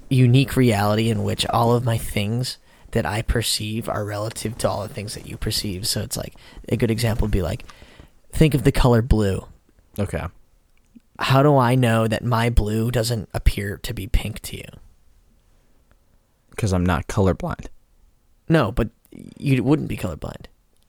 [0.09, 2.57] unique reality in which all of my things
[2.91, 5.85] that I perceive are relative to all the things that you perceive.
[5.87, 6.33] So it's like
[6.69, 7.65] a good example would be like,
[8.31, 9.45] think of the color blue.
[9.99, 10.23] Okay.
[11.19, 14.65] How do I know that my blue doesn't appear to be pink to you?
[16.55, 17.67] Because I'm not colorblind.
[18.47, 18.89] No, but
[19.37, 20.45] you wouldn't be colorblind.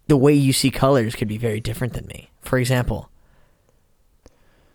[0.08, 2.30] The way you see colors could be very different than me.
[2.40, 3.10] For example,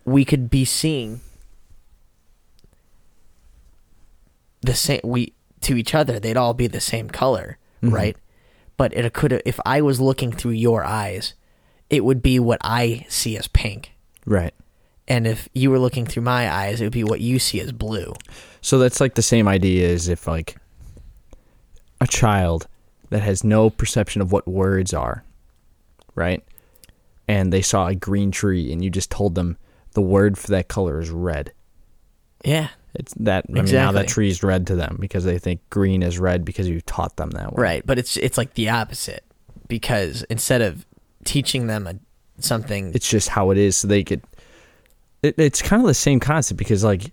[0.03, 1.21] we could be seeing
[4.61, 7.91] the same we to each other they'd all be the same color Mhm.
[7.93, 8.17] right
[8.77, 11.33] but it could if i was looking through your eyes
[11.89, 13.91] it would be what i see as pink
[14.25, 14.53] Right.
[15.07, 17.71] and if you were looking through my eyes it would be what you see as
[17.71, 18.13] blue
[18.61, 20.57] So that's like the same idea as if like
[22.01, 22.67] a child
[23.11, 25.23] that has no perception of what words are,
[26.15, 26.43] right?
[27.27, 29.57] And they saw a green tree and you just told them
[29.93, 31.53] the word for that color is red.
[32.43, 35.61] yeah It's that I mean now that tree is red to them because they think
[35.69, 37.61] green is red because you taught them that way.
[37.61, 39.23] right but it's it's like the opposite
[39.67, 40.85] because instead of
[41.23, 41.95] teaching them a,
[42.39, 44.23] something It's just how it is so they could
[45.21, 47.11] it, it's kind of the same concept because like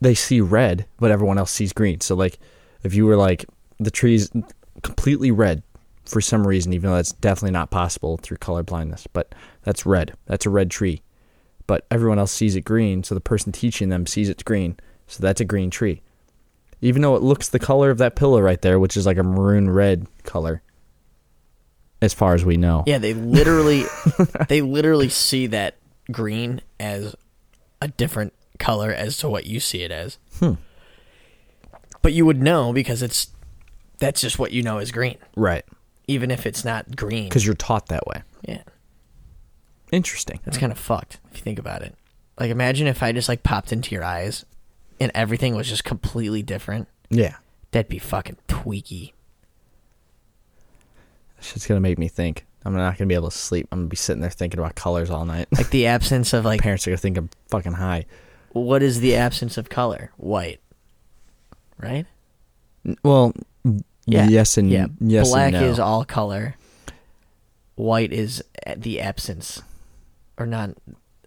[0.00, 2.00] they see red but everyone else sees green.
[2.00, 2.38] So like
[2.82, 3.44] if you were like
[3.78, 4.30] the tree's
[4.82, 5.62] completely red
[6.04, 10.14] for some reason even though that's definitely not possible through color blindness, but that's red.
[10.26, 11.02] That's a red tree.
[11.66, 14.76] But everyone else sees it green, so the person teaching them sees it's green.
[15.06, 16.02] So that's a green tree.
[16.80, 19.22] Even though it looks the color of that pillow right there, which is like a
[19.22, 20.62] maroon red color
[22.00, 22.82] as far as we know.
[22.86, 23.84] Yeah, they literally
[24.48, 25.76] they literally see that
[26.10, 27.14] green as
[27.80, 30.18] a different color as to what you see it as.
[30.38, 30.54] Hmm.
[32.02, 33.28] But you would know because it's
[33.98, 35.64] that's just what you know as green, Right.
[36.08, 37.28] even if it's not green.
[37.28, 38.22] Because you're taught that way.
[38.42, 38.62] yeah,
[39.92, 40.40] Interesting.
[40.44, 41.94] that's kind of fucked if you think about it.
[42.40, 44.44] Like imagine if I just like popped into your eyes
[44.98, 46.88] and everything was just completely different.
[47.10, 47.36] Yeah.
[47.70, 49.12] That'd be fucking tweaky.
[51.40, 52.46] Shit's gonna make me think.
[52.64, 53.68] I'm not gonna be able to sleep.
[53.72, 55.48] I'm gonna be sitting there thinking about colors all night.
[55.52, 58.06] Like the absence of like Parents are gonna think I'm fucking high.
[58.52, 60.10] what is the absence of color?
[60.16, 60.60] White.
[61.82, 62.06] Right?
[63.02, 63.32] Well,
[64.06, 64.28] Yeah.
[64.28, 64.86] yes and yeah.
[65.00, 65.68] yes Black and no.
[65.70, 66.56] is all color.
[67.74, 69.62] White is eh, the absence,
[70.38, 70.70] or not.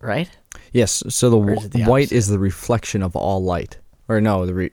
[0.02, 0.30] Right?
[0.72, 1.04] yes.
[1.10, 2.15] So the, is the white opposite?
[2.18, 4.72] is the reflection of all light, or no, the re-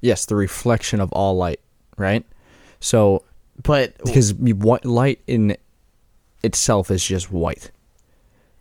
[0.00, 1.60] yes, the reflection of all light.
[1.96, 2.24] Right.
[2.80, 3.22] So
[3.62, 5.56] But because white light in
[6.42, 7.70] itself is just white.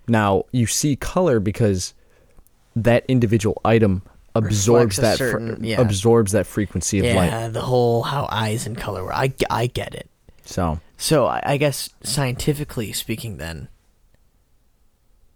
[0.07, 1.93] Now you see color because
[2.75, 4.03] that individual item
[4.35, 5.79] absorbs that fr- yeah.
[5.79, 7.27] absorbs that frequency of light.
[7.27, 9.13] yeah, the whole how eyes and color work.
[9.15, 10.09] I, I get it.
[10.45, 13.69] So So I, I guess scientifically speaking, then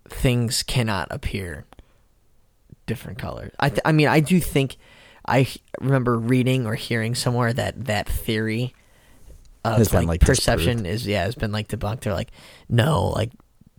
[0.10, 1.66] things cannot appear
[2.86, 3.52] different colors.
[3.60, 4.78] I th- I mean I do think
[5.26, 5.48] I
[5.80, 8.74] remember reading or hearing somewhere that that theory
[9.66, 12.02] of Has been, like, like, perception is yeah has been like debunked.
[12.02, 12.32] They're like
[12.70, 13.32] no like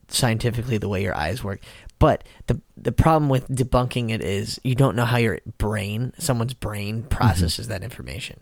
[0.08, 1.60] scientifically the way your eyes work.
[1.98, 6.54] But the the problem with debunking it is you don't know how your brain, someone's
[6.54, 7.08] brain mm-hmm.
[7.08, 8.40] processes that information.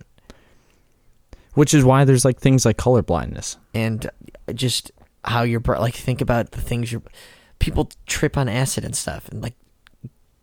[1.55, 3.57] which is why there's like things like color blindness.
[3.73, 4.07] and
[4.47, 4.92] uh, just
[5.25, 7.03] how your br- like think about the things you
[7.59, 9.55] people trip on acid and stuff and like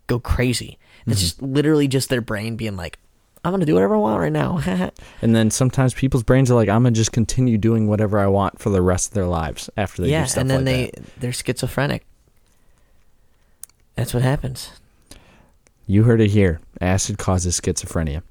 [0.08, 0.78] go crazy.
[1.06, 1.20] It's mm-hmm.
[1.20, 3.00] just literally just their brain being like,
[3.46, 4.92] I'm gonna do whatever I want right now.
[5.22, 8.60] And then sometimes people's brains are like, I'm gonna just continue doing whatever I want
[8.60, 10.92] for the rest of their lives after they yeah, do stuff and then like they
[10.94, 11.20] that.
[11.20, 12.06] they're schizophrenic.
[13.96, 14.72] That's what happens.
[15.86, 16.60] You heard it here.
[16.82, 18.24] Acid causes schizophrenia.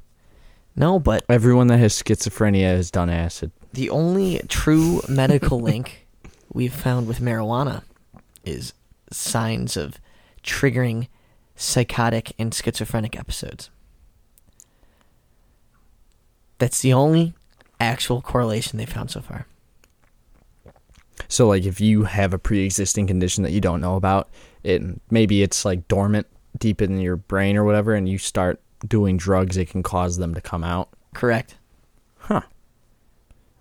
[0.74, 3.52] No, but Everyone that has schizophrenia has done acid.
[3.72, 6.06] the only true medical link
[6.52, 7.82] we've found with marijuana
[8.44, 8.72] is
[9.10, 9.98] signs of
[10.42, 11.08] triggering
[11.56, 13.70] psychotic and schizophrenic episodes.
[16.58, 17.34] That's the only
[17.80, 19.46] actual correlation they found so far.
[21.28, 24.28] So like if you have a pre-existing condition that you don't know about,
[24.64, 26.26] it maybe it's like dormant
[26.58, 30.34] deep in your brain or whatever, and you start doing drugs, it can cause them
[30.34, 30.88] to come out.
[31.14, 31.56] Correct.
[32.18, 32.42] Huh.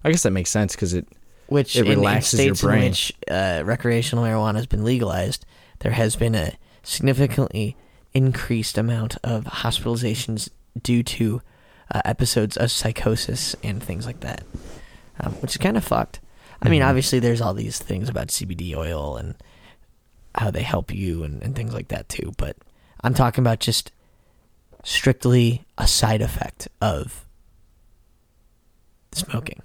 [0.03, 1.07] I guess that makes sense because it.
[1.47, 2.83] Which It in- in, relaxes your states brain.
[2.83, 5.45] in which uh, recreational marijuana has been legalized,
[5.79, 7.75] there has been a significantly
[8.13, 10.49] increased amount of hospitalizations
[10.81, 11.41] due to
[11.93, 14.43] uh, episodes of psychosis and things like that,
[15.19, 16.21] um, which is kind of fucked.
[16.61, 16.87] I mean, Mhm.
[16.87, 19.35] obviously, there's all these things about CBD oil and
[20.35, 22.33] how they help you and, and things like that too.
[22.37, 22.57] But
[23.03, 23.91] I'm talking about just
[24.83, 27.25] strictly a side effect of
[29.11, 29.61] smoking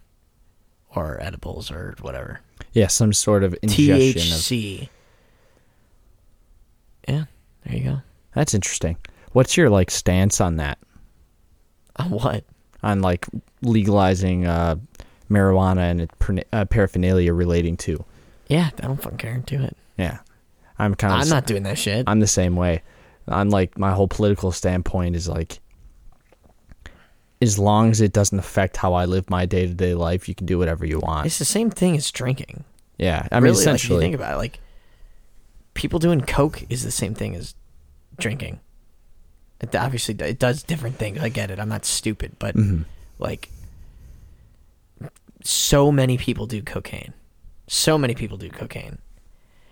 [0.94, 2.40] or edibles or whatever.
[2.72, 4.38] Yeah, some sort of ingestion of.
[4.38, 4.88] THC.
[7.08, 7.24] Yeah,
[7.64, 8.02] there you go.
[8.34, 8.96] That's interesting.
[9.32, 10.78] What's your like stance on that?
[11.96, 12.44] On what?
[12.86, 13.26] on like
[13.62, 14.76] legalizing uh,
[15.30, 18.04] marijuana and uh, paraphernalia relating to.
[18.48, 19.42] Yeah, I don't fucking care.
[19.44, 19.76] Do it.
[19.98, 20.18] Yeah,
[20.78, 21.20] I'm kind of.
[21.20, 22.04] I'm not doing that shit.
[22.06, 22.82] I'm the same way.
[23.28, 25.58] I'm like my whole political standpoint is like,
[27.42, 30.34] as long as it doesn't affect how I live my day to day life, you
[30.34, 31.26] can do whatever you want.
[31.26, 32.64] It's the same thing as drinking.
[32.98, 34.60] yeah, I mean, really, like, if you essentially, think about it, like
[35.74, 37.54] people doing coke is the same thing as
[38.18, 38.60] drinking.
[39.60, 41.18] It obviously it does different things.
[41.18, 41.58] I get it.
[41.58, 42.84] I'm not stupid, but Mhm.
[43.18, 43.48] like
[45.42, 47.12] so many people do cocaine.
[47.66, 48.98] So many people do cocaine.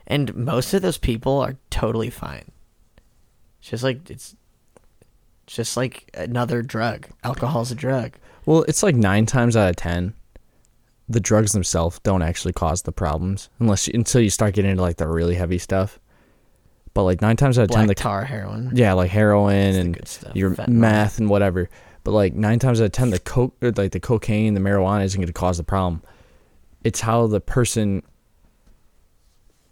[0.06, 2.50] And most of those people are totally fine.
[3.60, 4.36] It's just like it's
[5.46, 7.08] just like another drug.
[7.22, 8.12] Alcohol's a drug.
[8.46, 10.14] Well, it's like nine times out of ten,
[11.08, 14.82] the drugs themselves don't actually cause the problems unless you, until you start getting into
[14.82, 15.98] like the really heavy stuff.
[16.92, 18.70] But like nine times out of ten, Black the tar heroin.
[18.74, 20.68] yeah, like heroin That's and your Fentanyl.
[20.68, 21.68] meth and whatever.
[22.04, 25.18] But like nine times out of ten, the coke, like the cocaine, the marijuana isn't
[25.18, 26.02] going to cause the problem.
[26.84, 28.02] It's how the person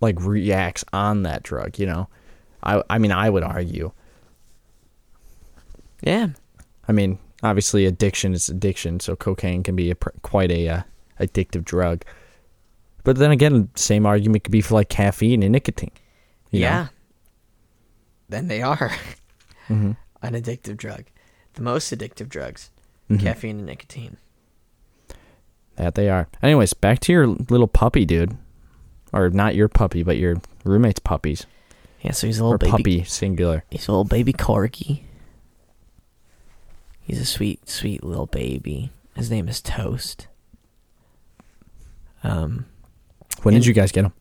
[0.03, 1.79] like reacts on that drug.
[1.79, 2.09] You know,
[2.63, 3.93] I I mean I would argue.
[6.03, 6.29] Yeah.
[6.89, 10.83] I mean, obviously, addiction is addiction, so cocaine can be a, pr- quite a uh,
[11.21, 12.05] addictive drug.
[13.05, 15.93] But then again, same argument could be for like caffeine and nicotine.
[16.51, 16.67] you know?
[16.67, 16.87] Yeah.
[18.29, 18.91] Then they are
[19.69, 19.97] Mhm.
[20.23, 21.05] an addictive drug.
[21.55, 22.71] The most addictive drugs,
[23.11, 23.21] Mhm.
[23.21, 24.17] caffeine and nicotine.
[25.77, 26.29] that they are.
[26.43, 28.37] Anyways, back to your little puppy, dude,
[29.13, 31.47] or not your puppy, but your roommate's puppies
[32.03, 32.71] Yeah, so he's a little or baby.
[32.71, 33.65] puppy singular.
[33.71, 35.03] He's a little baby corgi.
[37.01, 38.91] He's a sweet, sweet little baby.
[39.15, 40.29] His name is Toast.
[42.25, 42.67] Um,
[43.43, 44.13] When And- did you guys get him?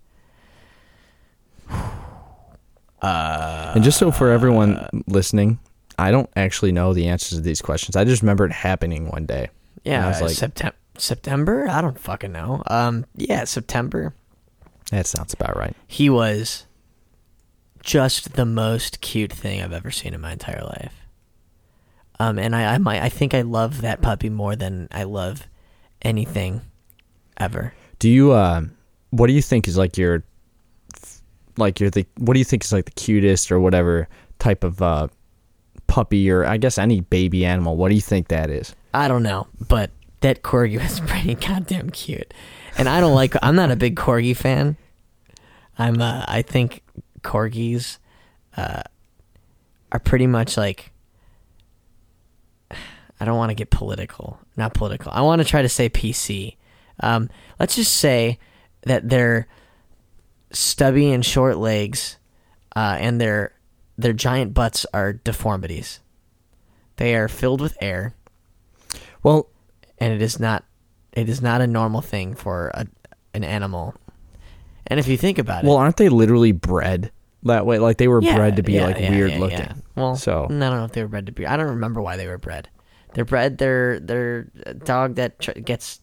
[3.01, 5.59] uh, And just so for everyone listening,
[5.97, 7.95] I don't actually know the answers to these questions.
[7.95, 9.49] I just remember it happening one day.
[9.83, 10.75] yeah, I was like- September.
[10.97, 11.67] September?
[11.69, 12.61] I don't fucking know.
[12.67, 14.13] Um, yeah, September.
[14.91, 15.75] That sounds about right.
[15.87, 16.65] He was
[17.83, 20.93] just the most cute thing I've ever seen in my entire life.
[22.19, 25.47] Um, and I, I might, I think I love that puppy more than I love
[26.03, 26.61] anything
[27.37, 27.73] ever.
[27.99, 28.61] Do you uh
[29.11, 30.23] what do you think is like your
[31.57, 34.07] like your the what do you think is like the cutest or whatever
[34.39, 35.07] type of uh
[35.87, 37.75] puppy or I guess any baby animal?
[37.75, 38.75] What do you think that is?
[38.93, 42.33] I don't know, but that corgi was pretty goddamn cute.
[42.81, 43.35] And I don't like.
[43.43, 44.75] I'm not a big corgi fan.
[45.77, 46.01] I'm.
[46.01, 46.81] Uh, I think
[47.21, 47.99] corgis
[48.57, 48.81] uh,
[49.91, 50.91] are pretty much like.
[52.71, 54.39] I don't want to get political.
[54.57, 55.11] Not political.
[55.13, 56.55] I want to try to say PC.
[57.01, 58.39] Um, let's just say
[58.87, 59.47] that their
[60.51, 62.17] stubby and short legs,
[62.75, 63.53] uh, and their
[63.95, 65.99] their giant butts are deformities.
[66.95, 68.15] They are filled with air
[69.21, 69.49] Well,
[69.99, 70.65] and it is not
[71.13, 72.85] it is not a normal thing for a,
[73.33, 73.93] an animal.
[74.87, 75.67] And if you think about it.
[75.67, 77.11] well, it, aren't they literally bred
[77.43, 77.79] that way?
[77.79, 79.57] Like they were yeah, bred to be yeah, like yeah, weird yeah, looking.
[79.59, 79.73] yeah.
[79.95, 81.45] Well, So- I don't know if they were bred to be.
[81.45, 82.69] I don't remember why they were bred.
[83.13, 83.57] They're bred.
[83.57, 85.99] They're they're a dog that tr- gets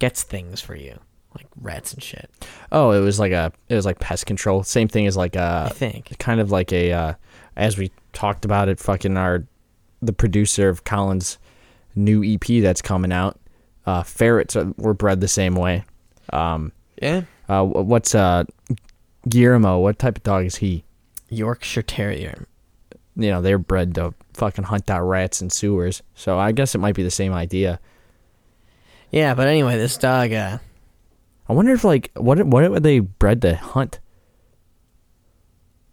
[0.00, 0.98] gets things for you,
[1.36, 2.28] like rats and shit.
[2.72, 4.64] Oh, it was like a it was like pest control.
[4.64, 6.18] Same thing as like uh I think.
[6.18, 7.12] kind of like a uh
[7.56, 9.44] as we talked about it fucking our
[10.02, 11.38] the producer of Collin's
[11.94, 13.38] new EP that's coming out.
[13.88, 15.84] Uh ferrets are, were bred the same way.
[16.32, 17.22] Um Yeah.
[17.48, 18.44] uh what's uh
[19.28, 20.84] Guillermo, what type of dog is he?
[21.28, 22.46] Yorkshire Terrier.
[23.16, 26.02] You know, they're bred to fucking hunt out rats in sewers.
[26.14, 27.80] So I guess it might be the same idea.
[29.10, 30.32] Yeah, but anyway, this dog.
[30.32, 30.58] Uh,
[31.48, 34.00] I wonder if like what what were they bred to hunt?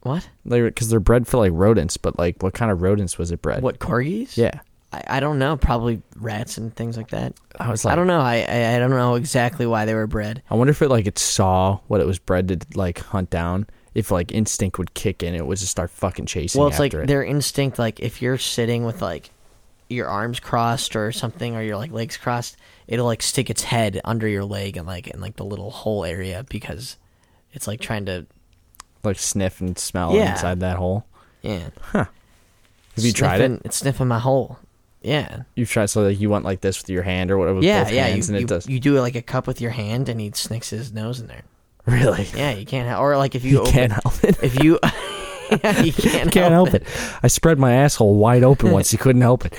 [0.02, 0.30] what?
[0.46, 3.42] Like because they're bred for like rodents, but like what kind of rodents was it
[3.42, 3.64] bred?
[3.64, 4.38] What corgis?
[4.38, 4.60] Yeah,
[4.96, 5.58] I, I don't know.
[5.58, 7.34] Probably rats and things like that.
[7.60, 8.20] I was like, I don't know.
[8.22, 10.42] I, I I don't know exactly why they were bred.
[10.50, 13.68] I wonder if it like it saw what it was bred to like hunt down.
[13.94, 16.60] If like instinct would kick in, it would just start fucking chasing.
[16.60, 17.08] Well, it's like after it.
[17.08, 17.80] their instinct.
[17.80, 19.30] Like if you're sitting with like
[19.90, 24.02] your arms crossed or something, or your like legs crossed, it'll like stick its head
[24.04, 26.98] under your leg and like in like the little hole area because
[27.54, 28.26] it's like trying to
[29.04, 30.32] like sniff and smell Yeah.
[30.32, 31.06] inside that hole.
[31.42, 31.70] yeah.
[31.80, 32.06] Huh.
[32.96, 33.46] Have you tried it?
[33.48, 34.58] Sniffing- It's sniffing my hole.
[35.06, 35.44] Yeah.
[35.56, 37.62] You've tried so like you went like this with your hand or whatever.
[37.62, 38.08] Yeah, yeah.
[38.08, 38.68] You, and you, it does.
[38.68, 41.44] you do like a cup with your hand, and he snicks his nose in there.
[41.86, 42.28] really?
[42.36, 42.88] Yeah, you can't.
[42.88, 44.42] Help, or like if you, You open, can't help it.
[44.44, 44.80] If you,
[45.64, 46.84] yeah, you can't, Can't help it.
[47.22, 48.92] I spread my asshole wide open once.
[48.92, 49.54] You couldn't help it.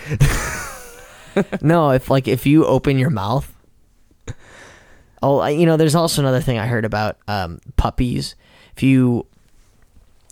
[1.63, 3.53] No, if like if you open your mouth.
[5.23, 8.35] Oh, I- you know, there's also another thing I heard about um, puppies.
[8.77, 9.27] If you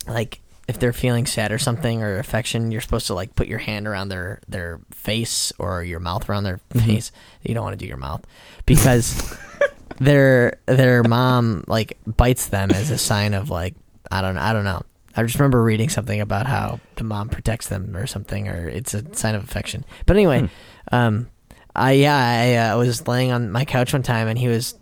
[0.06, 3.58] like if they're feeling sad or something or affection, you're supposed to like put your
[3.58, 7.12] hand around their their face or your mouth around their face.
[7.42, 8.24] You don't want to do your mouth
[8.64, 9.36] because
[9.98, 13.74] their their mom like bites them as a sign of like
[14.10, 14.82] I don't I don't know.
[15.16, 18.94] I just remember reading something about how the mom protects them or something, or it's
[18.94, 19.84] a sign of affection.
[20.06, 20.48] But anyway,
[20.90, 21.28] um,
[21.76, 24.74] I yeah I uh, was laying on my couch one time and he was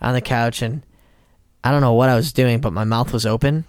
[0.00, 0.82] on the couch and
[1.62, 3.64] I don't know what I was doing, but my mouth was open.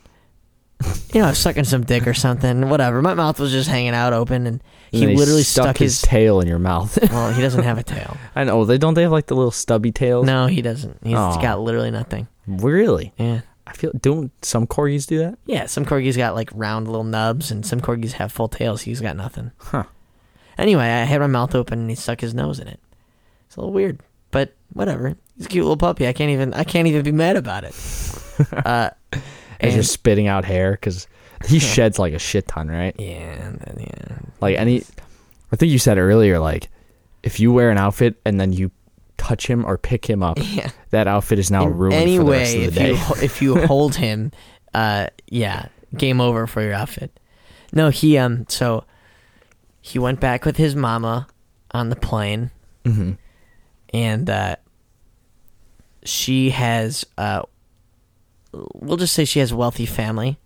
[1.13, 3.01] You know, I was sucking some dick or something, whatever.
[3.01, 4.61] My mouth was just hanging out open, and
[4.91, 6.01] he And literally stuck, his, his.
[6.01, 6.97] tail in your mouth.
[7.11, 8.17] well, he doesn't have a tail.
[8.35, 8.93] I know they don't.
[8.93, 10.25] They have like the little stubby tails.
[10.25, 10.99] No, he doesn't.
[11.03, 11.41] He's Aw.
[11.41, 12.27] got literally nothing.
[12.45, 13.13] really.
[13.17, 15.37] Yeah, I feel don't some corgis do that?
[15.45, 15.65] yeah.
[15.65, 18.81] Some corgis got like round little nubs, and some corgis have full tails.
[18.81, 19.51] He's got nothing.
[19.57, 19.85] Huh.
[20.57, 22.79] Anyway, I had my mouth open, and he stuck his nose in it.
[23.47, 24.01] It's a little weird,
[24.31, 25.15] but whatever.
[25.37, 26.05] He's a cute little puppy.
[26.07, 26.53] I can't even.
[26.53, 27.75] I can't even be mad about it.
[28.65, 28.89] uh,
[29.59, 31.07] As and- you're spitting out hair because
[31.47, 32.95] he sheds like a shit ton, right?
[32.99, 34.17] yeah, yeah.
[34.41, 34.83] Like any,
[35.51, 36.69] I think you said earlier, like
[37.23, 38.71] if you wear an outfit and then you
[39.17, 40.69] touch him or pick him up, Yeah.
[40.91, 42.89] that outfit is now In ruined any for the way, rest of the if day.
[42.91, 44.31] you if you hold him,
[44.73, 47.17] uh, yeah, game over for your outfit.
[47.73, 48.83] No, he um, so
[49.81, 51.27] he went back with his mama
[51.71, 52.51] on the plane,
[52.85, 53.13] hmm
[53.93, 54.55] and uh,
[56.03, 57.43] she has uh,
[58.75, 60.37] we'll just say she has a wealthy family,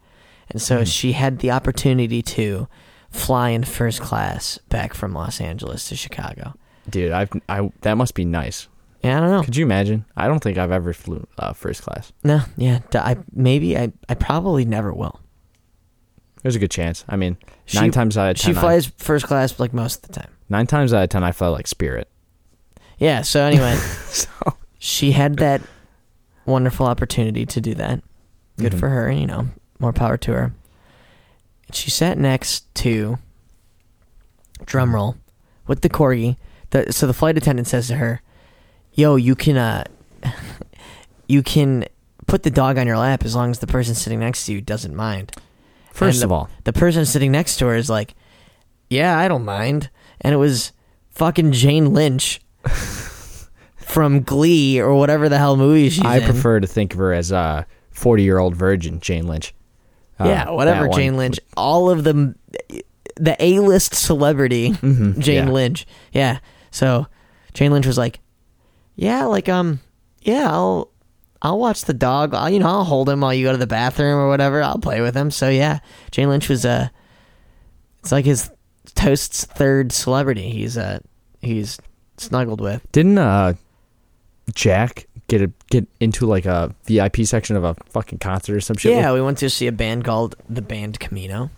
[0.50, 2.68] and so she had the opportunity to
[3.10, 6.54] fly in first class back from Los Angeles to Chicago.
[6.90, 8.68] Dude, I've I that must be nice.
[9.04, 9.44] Yeah, I don't know.
[9.44, 10.06] Could you imagine?
[10.18, 12.12] I don't think I've ever flew uh, first class.
[12.24, 15.20] No, yeah, I maybe I I probably never will.
[16.42, 17.04] There's a good chance.
[17.10, 20.04] I mean, She- nine times out of ten, She I- flies first class like most
[20.04, 20.32] of the time.
[20.50, 22.10] nine times out of ten, I fly like Spirit.
[22.98, 23.22] Yeah.
[23.22, 23.76] So anyway,
[24.10, 24.28] So
[24.80, 25.62] she had that
[26.50, 28.02] wonderful opportunity to do that.
[28.58, 28.80] Good Mhm.
[28.80, 29.12] for her.
[29.12, 29.48] You know,
[29.80, 30.54] more power to her.
[31.68, 33.20] And she sat next to
[34.66, 35.16] drum roll
[35.68, 36.36] with the corgi.
[36.72, 38.22] The, so the flight attendant says to her,
[38.94, 39.84] "Yo, you can uh,
[41.28, 41.86] you can
[42.28, 44.62] put the dog on your lap as long as the person sitting next to you
[44.62, 45.32] doesn't mind."
[45.92, 48.14] First And of the- all, the person sitting next to her is like,
[48.90, 49.90] "Yeah, I don't mind,"
[50.22, 50.72] and it was
[51.10, 52.40] fucking Jane Lynch
[53.90, 56.24] from Glee or whatever the hell movie she's I in.
[56.24, 59.54] prefer to think of her as a 40 year old virgin, Jane Lynch.
[60.20, 60.88] Uh, yeah, whatever.
[60.90, 61.40] Jane Lynch.
[61.58, 62.36] All of the
[63.16, 65.52] the A list celebrity Mhm, Jane yeah.
[65.54, 65.88] Lynch.
[66.14, 66.40] Yeah.
[66.72, 67.08] So
[67.54, 68.20] Jane Lynch was like,
[68.96, 69.80] "Yeah, like um,
[70.22, 70.92] yeah, I'll."
[71.42, 72.34] I'll watch the dog.
[72.34, 74.62] I'll, you know, I'll hold him while you go to the bathroom or whatever.
[74.62, 75.32] I'll play with him.
[75.32, 75.80] So yeah,
[76.12, 76.90] Jane Lynch was uh
[78.02, 78.52] it's like his
[78.94, 80.50] toast's third celebrity.
[80.50, 81.00] He's uh
[81.40, 81.80] he's
[82.18, 82.86] snuggled with.
[82.92, 83.54] Didn't uh,
[84.54, 88.76] Jack get a, get into like a VIP section of a fucking concert or some
[88.78, 88.96] shit?
[88.96, 91.52] Yeah, we went to see a band called the Band Camino.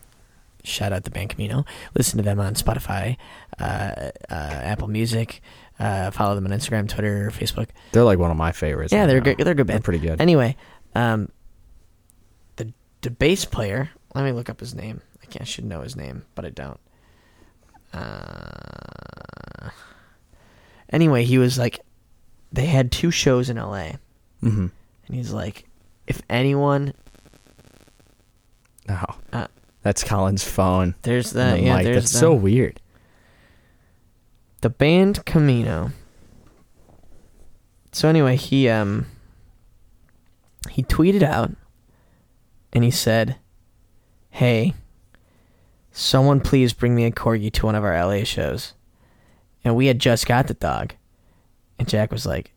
[0.64, 1.66] Shout out the Band Camino.
[1.96, 3.18] Listen to them on Spotify,
[3.60, 5.42] uh, uh, Apple Music.
[5.80, 7.70] Uh, follow them on Instagram, Twitter, Facebook.
[7.92, 8.94] They're like one of my favorites.
[8.94, 9.24] Yeah, right they're now.
[9.24, 9.38] good.
[9.40, 10.22] They're good They're pretty good.
[10.22, 10.56] Anyway,
[10.94, 11.30] um,
[12.58, 12.72] the
[13.02, 13.90] the bass player.
[14.14, 15.02] Let me look up his name.
[15.24, 16.80] I, can't, I should know his name, but I don't.
[17.94, 19.70] Uh,
[20.90, 21.80] anyway, he was like,
[22.52, 23.98] they had two shows in L.A.
[24.42, 24.68] hmm
[25.08, 25.66] and he's like,
[26.08, 26.94] if anyone,
[28.90, 29.48] Oh, Uh,
[29.84, 30.96] that's Collin's phone.
[31.04, 31.84] there's the, and the yeah, mic.
[31.86, 32.80] there's That's so weird.
[34.62, 35.92] the band Camino.
[37.92, 39.06] So anyway, he um
[40.70, 41.52] he tweeted out
[42.74, 43.36] and he said,
[44.30, 44.74] "Hey,
[45.92, 48.74] someone please bring me a corgi to one of our LA shows."
[49.64, 50.94] And we had just got the dog.
[51.82, 52.54] And Jack was like,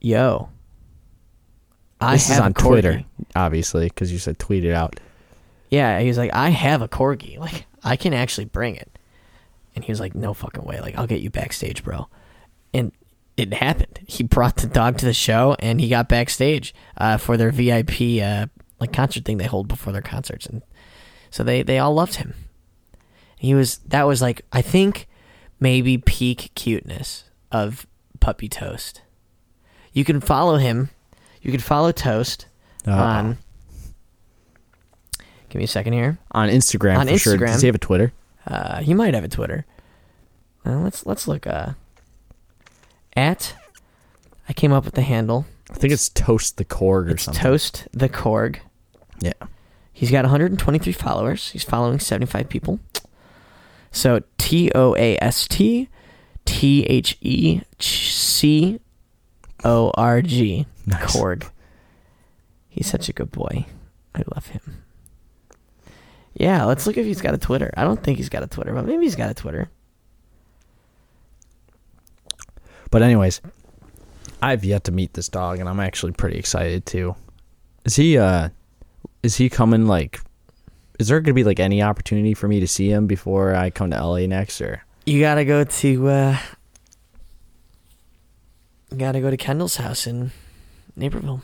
[0.00, 0.48] "Yo,
[2.00, 3.04] I this have is on a corgi." Twitter,
[3.36, 4.98] obviously, because you said tweet it out.
[5.70, 7.38] Yeah, he was like, I have a corgi.
[7.46, 8.98] Like, I can actually bring it.
[9.76, 10.80] And he was like, No fucking way.
[10.80, 12.08] Like, I'll get you backstage, bro.
[12.74, 12.90] And
[13.36, 14.00] it happened.
[14.08, 18.20] He brought the dog to the show, and he got backstage uh, for their VIP
[18.20, 18.46] uh,
[18.80, 20.62] like concert thing they hold before their concerts, and
[21.30, 22.34] so they they all loved him.
[23.38, 25.06] He was that was like I think
[25.60, 27.22] maybe peak cuteness
[27.52, 27.86] of
[28.26, 29.02] Puppy Toast.
[29.92, 30.90] You can follow him.
[31.42, 32.46] You can follow Toast
[32.84, 33.38] Uh, on.
[35.48, 36.18] Give me a second here.
[36.32, 37.36] on Instagram On for sure.
[37.36, 37.46] Instagram.
[37.46, 38.12] Does he have a Twitter?
[38.44, 39.64] Uh, he might have a Twitter.
[40.66, 41.46] Uh, let's let's look.
[41.46, 41.74] Uh,
[43.16, 43.54] at
[44.48, 45.46] I came up with the handle.
[45.70, 47.40] I think it's Toast the Corg or It's something.
[47.40, 48.56] Toast the Corg.
[49.20, 49.34] Yeah.
[49.92, 51.50] He's got 123 followers.
[51.50, 52.80] He's following 75 people.
[53.92, 55.88] So T O A S T
[56.46, 58.80] T H E C
[59.64, 61.14] O R G Nice.
[61.14, 61.50] Corg.
[62.68, 63.66] He's such a good boy.
[64.14, 64.82] I love him.
[66.34, 67.72] Yeah, let's look if he's got a Twitter.
[67.76, 69.70] I don't think he's got a Twitter, but maybe he's got a Twitter.
[72.90, 73.40] But anyways,
[74.42, 77.16] I've yet to meet this dog, and I'm actually pretty excited too.
[77.84, 78.18] Is he?
[78.18, 78.50] uh
[79.22, 79.86] Is he coming?
[79.86, 80.20] Like,
[80.98, 83.90] is there gonna be like any opportunity for me to see him before I come
[83.90, 84.60] to LA next?
[84.60, 86.38] Or You gotta go to uh
[88.96, 90.32] gotta go to Kendall's house in
[90.96, 91.42] Naperville.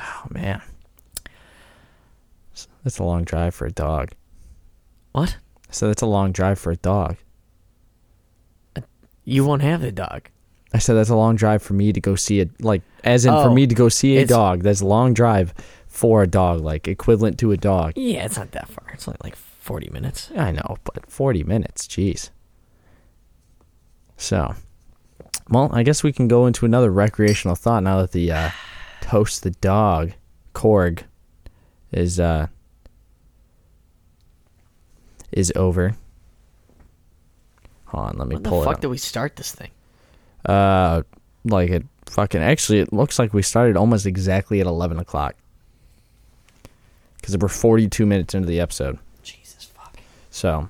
[0.00, 0.62] oh man,
[2.84, 4.10] that's a long drive for a dog.
[5.12, 5.36] What?
[5.70, 7.16] So that's a long drive for a dog.
[9.24, 10.28] You won't have the dog.
[10.72, 12.50] I said that's a long drive for me to go see it.
[12.62, 14.62] Like, as in for Oh, me to go see a dog.
[14.62, 15.54] That's a long drive
[15.86, 17.92] for a dog, like equivalent to a dog.
[17.96, 18.84] Yeah, it's not that far.
[18.92, 20.30] It's only like forty minutes.
[20.36, 22.30] I know, but 40 minutes, jeez.
[24.16, 24.54] So,
[25.48, 28.50] well, I guess we can go into another recreational thought now that the uh,
[29.00, 30.12] toast the dog
[30.54, 31.02] Corg
[31.92, 32.46] is uh
[35.32, 35.96] is over.
[37.86, 38.80] Hold on, let me When the pull it fuck up.
[38.80, 39.70] did we start this thing?
[40.46, 41.02] uh,
[41.44, 45.34] like it fucking actually, it looks like we started almost exactly at 11 o'clock
[47.16, 48.98] because we're 42 minutes into the episode.
[49.22, 49.96] Jesus fuck.
[50.30, 50.68] So,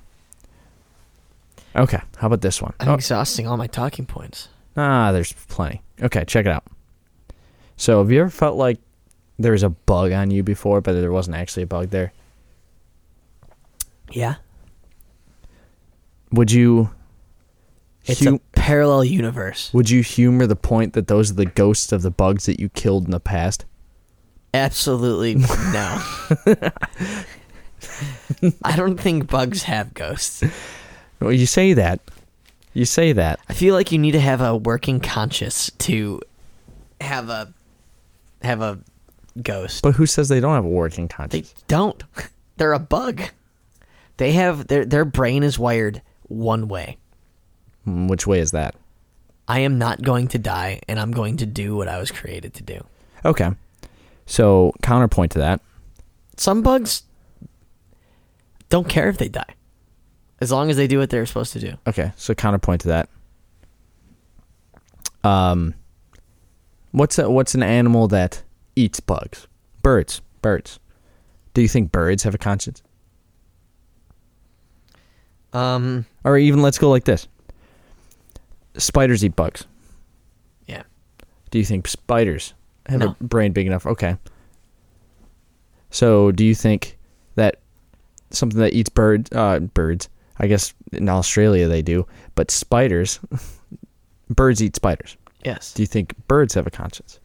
[1.75, 2.73] okay, how about this one?
[2.79, 4.47] I'm Oh, exhausting all my talking points.
[4.77, 5.81] ah, there's plenty.
[6.01, 6.63] Okay, check it out.
[7.77, 8.79] So, have you ever felt like
[9.37, 12.13] there was a bug on you before, but there wasn't actually a bug there?
[14.11, 14.35] Yeah.
[16.31, 16.89] Would you?
[18.05, 19.71] It's a parallel universe.
[19.73, 22.69] would you humor the point that those are the ghosts of the bugs that you
[22.69, 23.65] killed in the past?
[24.53, 26.01] Absolutely no.
[28.63, 30.43] I don't think bugs have ghosts.
[31.19, 31.99] Well, you say that.
[32.73, 33.39] You say that.
[33.49, 36.21] I feel like you need to have a working conscience to
[36.99, 37.53] have a
[38.41, 38.79] have a
[39.41, 39.81] ghost.
[39.81, 41.51] But who says they don't have a working conscience?
[41.51, 42.03] They don't.
[42.57, 43.21] They're a bug.
[44.17, 46.97] They have their their brain is wired one way.
[47.85, 48.75] Hmm, Which way is that?
[49.47, 52.53] I am not going to die and I'm going to do what I was created
[52.55, 52.83] to do.
[53.23, 53.51] Okay.
[54.25, 55.61] So, counterpoint to that.
[56.35, 57.03] Some bugs
[58.69, 59.53] don't care if they die.
[60.41, 61.73] As long as they do what they're supposed to do.
[61.87, 63.09] Okay, so counterpoint to that.
[65.23, 65.73] Um,
[66.91, 68.43] what's a, what's an animal that
[68.75, 69.47] eats bugs?
[69.81, 70.21] Birds.
[70.41, 70.79] Birds.
[71.53, 72.83] Do you think birds have a conscience?
[75.53, 77.27] Um Or even let's go like this.
[78.77, 79.65] Spiders eat bugs.
[80.67, 80.83] yeah.
[81.49, 82.53] Do you think spiders
[82.87, 83.15] have No.
[83.19, 83.85] a brain big enough?
[83.85, 84.17] Okay.
[85.91, 86.97] So, do you think
[87.35, 87.59] that
[88.31, 90.09] something that eats birds, uh, birds,
[90.39, 92.05] I guess in Australia they do,
[92.35, 93.19] but spiders,
[94.29, 95.17] birds eat spiders.
[95.43, 95.73] Yes.
[95.73, 97.19] Do you think birds have a conscience?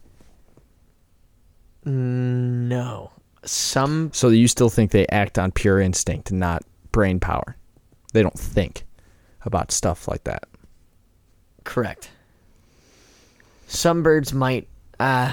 [1.84, 3.10] No.
[3.44, 7.56] Some So you still think they act on pure instinct and not brain power?
[8.12, 8.84] They don't think
[9.44, 10.44] about stuff like that.
[11.64, 12.10] correct.
[13.66, 15.32] Some birds might uh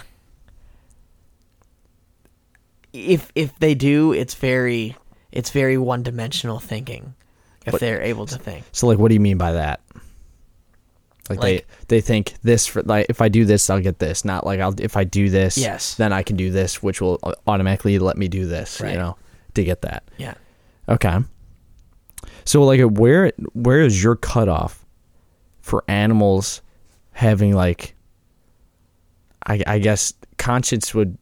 [2.94, 4.96] if if they do, it's very
[5.32, 7.14] it's very one-dimensional thinking
[7.68, 8.66] if What- they're able to think.
[8.72, 9.82] So like what do you mean by that?
[11.30, 14.24] Like, Like- they they think this for like if I do this I'll get this,
[14.26, 15.96] not like I'll if I do this Yes.
[15.96, 18.94] then I can do this which will automatically let me do this, Right.
[18.94, 19.18] you know,
[19.56, 20.04] to get that.
[20.18, 20.36] Yeah.
[20.90, 21.18] Okay.
[22.46, 24.86] So like where where is your cutoff
[25.62, 26.62] for animals
[27.12, 27.94] having like
[29.46, 31.18] I I guess conscience would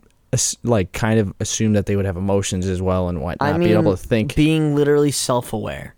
[0.63, 3.71] like kind of assume that they would have emotions as well and whatnot, I be
[3.71, 4.35] able to think.
[4.35, 5.95] being literally self-aware.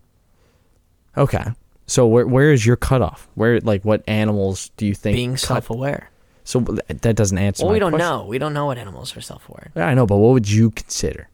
[1.17, 1.45] Okay.
[1.87, 3.27] So where where is your cutoff?
[3.35, 6.09] Where like what animals do you think being cut- self-aware.
[6.43, 8.09] So th- that doesn't answer Well, my we don't question.
[8.09, 8.25] know.
[8.25, 9.71] We don't know what animals are self-aware.
[9.75, 11.29] Yeah, I know, but what would you consider?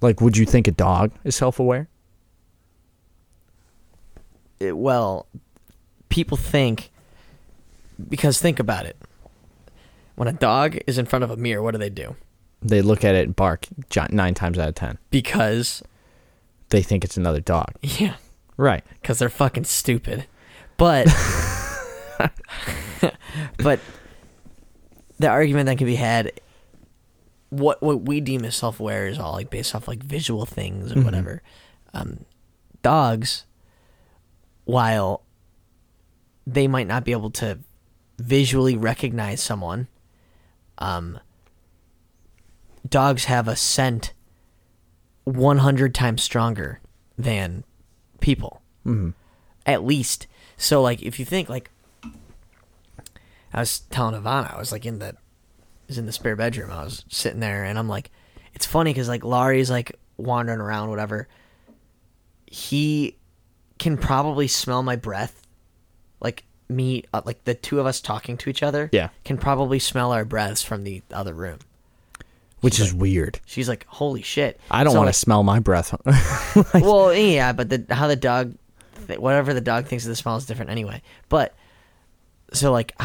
[0.00, 1.88] Like would you think a dog is self-aware?
[4.60, 5.26] It- well,
[6.08, 6.90] people think
[8.08, 8.96] because think about it.
[10.14, 12.16] When a dog is in front of a mirror, what do they do?
[12.62, 14.98] They look at it and bark 9 times out of 10.
[15.10, 15.82] Because
[16.70, 17.72] They think it's another dog.
[17.82, 18.14] yeah,
[18.56, 18.84] Right.
[19.00, 20.26] because they're fucking stupid.
[20.76, 21.06] But
[23.58, 23.80] but
[25.18, 26.32] the argument that can be had
[27.50, 30.92] what what we deem as self aware is all like based off like visual things
[30.92, 31.04] or Mhm.
[31.04, 31.42] whatever.
[31.94, 32.24] Um,
[32.82, 33.44] dogs,
[34.64, 35.22] while
[36.46, 37.58] they might not be able to
[38.18, 39.88] visually recognize someone,
[40.78, 41.18] um,
[42.88, 44.12] dogs have a scent
[45.24, 46.80] one hundred times stronger
[47.18, 47.64] than
[48.26, 49.14] people Mhm.
[49.64, 50.26] at least.
[50.56, 51.70] So like if you think like
[53.54, 56.70] I was telling Ivana, I was like in the I was in the spare bedroom.
[56.72, 58.10] I was sitting there and I'm like
[58.52, 61.28] it's funny cuz like Laurie's like wandering around, whatever,
[62.46, 63.16] he
[63.78, 65.42] can probably smell my breath.
[66.20, 68.88] Like me, uh, like the two of us talking to each other.
[68.92, 69.10] Yeah.
[69.24, 71.58] Can probably smell our breaths from the other room.
[72.60, 73.40] Which is weird.
[73.46, 75.94] She's like, "Holy shit!" I don't So, want to like, smell my breath.
[76.74, 78.54] well, yeah, but the how the dog,
[79.06, 81.02] th- whatever the dog thinks of the smell is different anyway.
[81.28, 81.54] But
[82.52, 82.98] so like,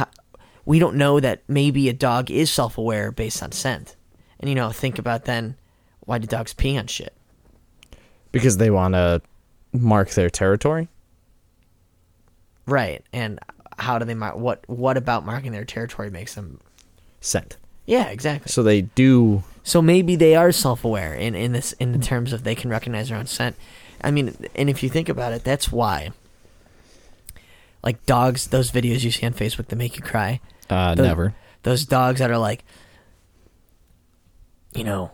[0.66, 3.96] we don't know that maybe a dog is self aware based on scent,
[4.40, 5.56] and you know, think about then,
[6.02, 7.14] why do dogs pee on shit?
[8.32, 9.22] because they want to
[9.74, 10.88] mark their territory.
[12.66, 13.40] Right, and
[13.78, 14.38] how do they mark?
[14.38, 16.60] What what about marking their territory makes them?
[17.20, 17.58] Scent.
[17.92, 18.50] Yeah, exactly.
[18.50, 19.44] So they do.
[19.64, 23.10] So maybe they are self-aware in in this in the terms of they can recognize
[23.10, 23.58] their own scent.
[24.02, 26.12] I mean, and if you think about it, that's why.
[27.84, 30.40] Like dogs, those videos you see on Facebook that make you cry.
[30.70, 31.36] Uh, Those- never.
[31.64, 32.64] Those dogs that are like,
[34.74, 35.12] you know,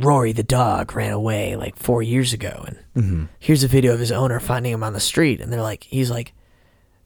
[0.00, 3.24] Rory the dog ran away like four years ago, and Mm-hmm.
[3.38, 6.10] here's a video of his owner finding him on the street, and they're like, he's
[6.10, 6.32] like,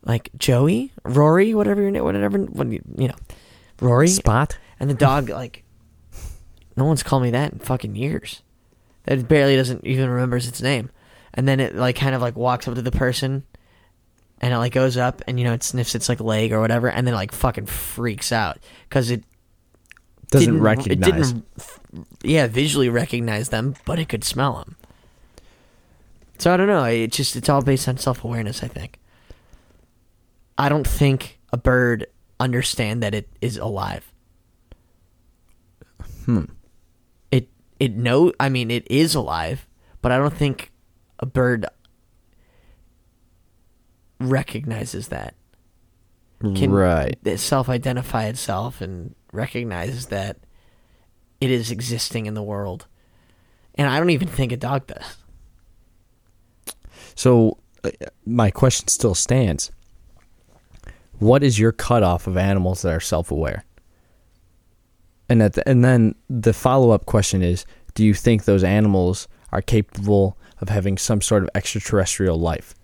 [0.05, 3.15] like Joey, Rory, whatever your name, whatever, what you, you know,
[3.81, 4.57] Rory, Spot.
[4.83, 5.62] And the dog, like,
[6.76, 8.43] no one's called me that in fucking years.
[9.05, 10.91] That barely doesn't even remembers its name.
[11.33, 13.45] And then it like kind of like walks up to the person,
[14.41, 16.89] and it like goes up and you know it sniffs its like leg or whatever,
[16.91, 18.59] and then like fucking freaks out
[18.89, 19.22] because it
[20.30, 21.30] Doesn't recognize.
[21.30, 21.45] It
[21.93, 24.76] didn't, yeah, visually recognize them, but it could smell them.
[26.39, 26.85] So I don't know.
[26.85, 28.64] It just it's all based on self awareness.
[28.64, 28.99] I think.
[30.59, 32.09] I don't think a bird
[32.41, 34.12] understand that it is alive.
[36.25, 36.45] Hmm.
[37.31, 37.49] It
[37.79, 38.33] it know.
[38.39, 39.66] I mean, it is alive,
[40.01, 40.70] but I don't think
[41.18, 41.66] a bird
[44.20, 45.35] recognizes that.
[46.41, 47.16] Can right.
[47.25, 50.39] it self-identify itself and recognizes that
[51.41, 52.89] it is existing in the world.
[53.77, 55.16] And I don't even think a dog does.
[57.14, 57.91] So uh,
[58.27, 59.70] my question still stands.
[61.20, 63.64] What is your cutoff of animals that are self-aware?
[65.33, 67.64] And at the, and then the follow-up question is:
[67.95, 72.74] Do you think those animals are capable of having some sort of extraterrestrial life?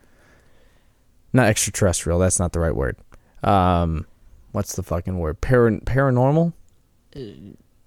[1.34, 2.18] Not extraterrestrial.
[2.18, 2.96] That's not the right word.
[3.42, 4.06] Um,
[4.52, 5.42] what's the fucking word?
[5.42, 6.54] Paran- paranormal,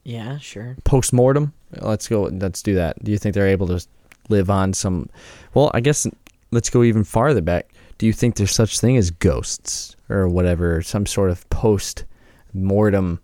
[0.03, 0.77] Yeah, sure.
[0.83, 1.53] post-mortem.
[1.79, 2.23] Let's go.
[2.31, 3.03] Let's do that.
[3.03, 3.83] Do you think they're able to
[4.29, 5.09] live on some?
[5.55, 6.05] Well, I guess
[6.51, 7.73] let's go even farther back.
[7.97, 13.19] Do you think there's such thing as ghosts or whatever, some sort of post-mortem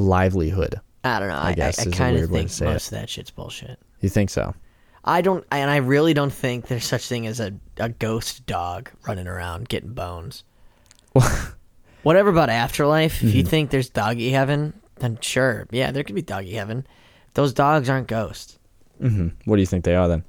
[0.00, 0.80] livelihood?
[1.04, 1.34] I don't know.
[1.36, 2.70] I, I guess I, a kind of think say it.
[2.72, 3.78] most of that shit's bullshit.
[4.00, 4.54] You think so?
[5.04, 8.90] I don't, and I really don't think there's such thing as a, a ghost dog
[9.06, 10.44] running around getting bones.
[12.02, 13.48] Whatever about afterlife, if you Mm-hmm.
[13.50, 16.86] think there's doggy heaven, then sure, yeah, there could be doggy heaven.
[17.34, 18.58] Those dogs aren't ghosts.
[18.98, 20.24] hmm What do you think they are then?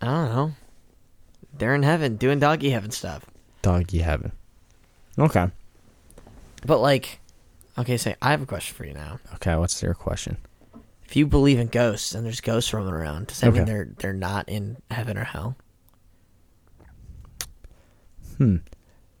[0.00, 0.52] I don't know.
[1.56, 3.24] They're in heaven doing doggy heaven stuff.
[3.62, 4.32] Doggy heaven.
[5.18, 5.48] Okay.
[6.66, 7.20] But like,
[7.78, 9.18] okay, say I have a question for you now.
[9.34, 9.54] Okay.
[9.56, 10.36] What's your question?
[11.04, 14.12] If you believe in ghosts and there's ghosts roaming around, does that mean they're they're
[14.12, 15.56] not in heaven or hell?
[18.36, 18.56] Hmm.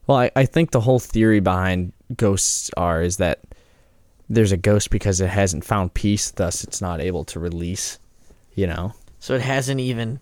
[0.06, 3.40] Well, I, I think the whole theory behind ghosts are is that
[4.28, 7.98] there's a ghost because it hasn't found peace, thus it's not able to release.
[8.54, 10.18] You know, So it hasn't even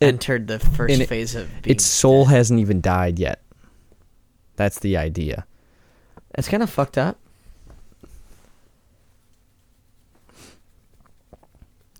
[0.00, 2.30] It- entered the first it- phase of being its soul dead.
[2.32, 3.40] hasn't even died yet.
[4.56, 5.46] That's the idea.
[6.34, 7.18] That's kind of fucked up.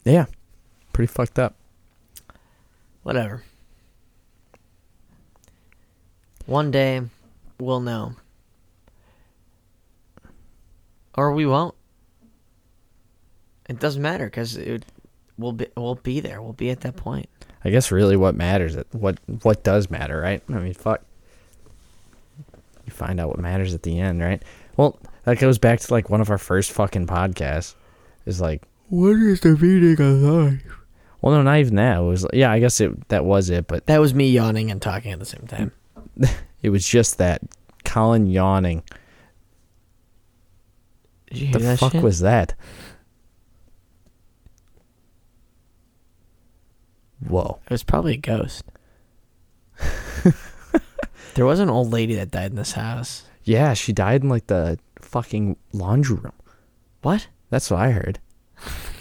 [0.05, 0.27] Yeah,
[0.93, 1.55] pretty fucked up.
[3.03, 3.43] Whatever.
[6.47, 7.03] One day,
[7.59, 8.15] we'll know,
[11.15, 11.75] or we won't.
[13.69, 14.85] It doesn't matter because it
[15.39, 16.43] we'll be we'll be there.
[16.43, 17.29] We'll be at that point.
[17.65, 20.43] I guess really what matters, what what does matter, right?
[20.49, 21.03] I mean, fuck.
[22.87, 24.43] You find out what matters at the end, right?
[24.77, 27.75] Well, that goes back to like one of our first fucking podcasts.
[28.27, 30.63] Is like, what is the meaning of life?
[31.23, 31.99] Well, no, not even that.
[31.99, 34.81] It was yeah, I guess it that was it, but That was me yawning and
[34.81, 35.73] talking at the same time.
[36.63, 37.41] it was just that
[37.85, 38.83] Collin yawning.
[41.31, 42.03] Did you hear The that fuck shit?
[42.03, 42.55] was that?
[47.27, 47.59] Whoa.
[47.67, 48.65] It was probably a ghost.
[51.35, 53.25] there was an old lady that died in this house.
[53.45, 56.33] Yeah, she died in like the fucking laundry room.
[57.03, 57.29] What?
[57.51, 58.19] That's what I heard.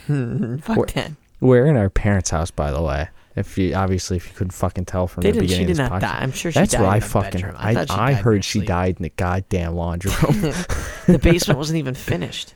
[0.64, 1.12] Fuck Where- that.
[1.42, 3.08] We're in our parents' house, by the way.
[3.36, 5.50] If you obviously if you couldn't fucking tell from They the didn't.
[5.52, 6.20] She beginning did not this die.
[6.20, 7.56] I'm sure she That's died what I in a fucking bedroom.
[7.58, 8.68] I, I, her heard she sleep.
[8.68, 10.54] died in the goddamn laundry room.
[11.08, 12.54] The basement wasn't even finished.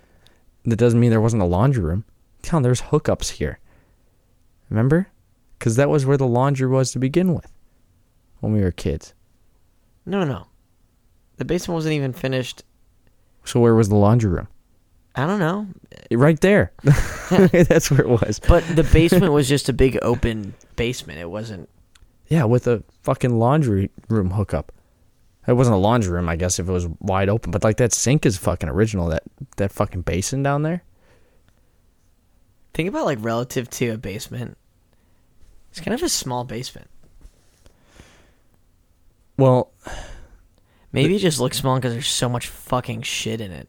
[0.66, 2.04] that doesn't mean there wasn't a laundry room.
[2.44, 3.60] Come on, there's hookups here.
[4.70, 5.08] Remember?
[5.58, 7.52] Because that was where the laundry was to begin with
[8.42, 9.14] when we were kids.
[10.06, 10.48] No, no.
[11.38, 12.64] The basement wasn't even finished.
[13.46, 14.48] So where was the laundry room?
[15.16, 15.68] I don't know.
[16.12, 16.72] Right there.
[17.30, 18.40] That's where it was.
[18.40, 21.20] But the basement was just a big open basement.
[21.20, 21.70] It wasn't.
[22.28, 24.72] Yeah, with a fucking laundry room hookup.
[25.46, 27.52] It wasn't a laundry room, I guess, if it was wide open.
[27.52, 29.10] But like that sink is fucking original.
[29.10, 29.24] That
[29.58, 30.84] that fucking basin down there.
[32.74, 34.58] Think about like relative to a basement.
[35.70, 36.90] It's kind of a small basement.
[39.38, 39.72] Well,
[40.92, 43.68] Maybe it just looks small because there's so much fucking shit in it.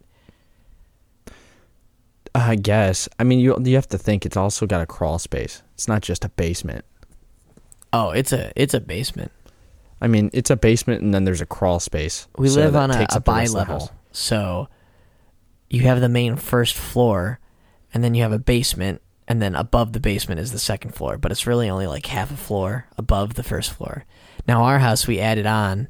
[2.35, 3.09] I guess.
[3.19, 5.63] I mean, you you have to think it's also got a crawl space.
[5.75, 6.85] It's not just a basement.
[7.93, 9.31] Oh, it's a it's a basement.
[10.01, 12.27] I mean, it's a basement and then there's a crawl space.
[12.37, 14.69] We so live on a, a up the rest of the bi-level, so
[15.71, 17.39] you have the main first floor,
[17.93, 21.17] and then you have a basement, and then above the basement is the second floor.
[21.19, 24.05] But it's really only like half a floor above the first floor.
[24.49, 25.89] Now our house we added on,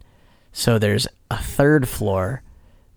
[0.52, 2.42] so there's a third floor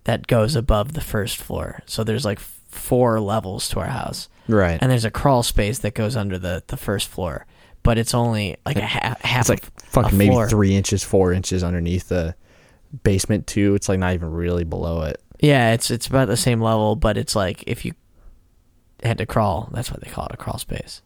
[0.04, 1.82] that goes above the first floor.
[1.86, 2.40] So there's like
[2.78, 4.78] four levels to our house, Right.
[4.82, 7.46] and there's a crawl space that goes under the the first floor.
[7.84, 10.50] But it's only like a half, half it's like fucking maybe floor.
[10.50, 12.36] three inches, four inches underneath the
[13.04, 13.76] basement too.
[13.76, 15.22] It's like not even really below it.
[15.40, 17.94] Yeah, it's it's about the same level, but it's like if you
[19.04, 21.02] had to crawl, that's why they call it, a crawl space.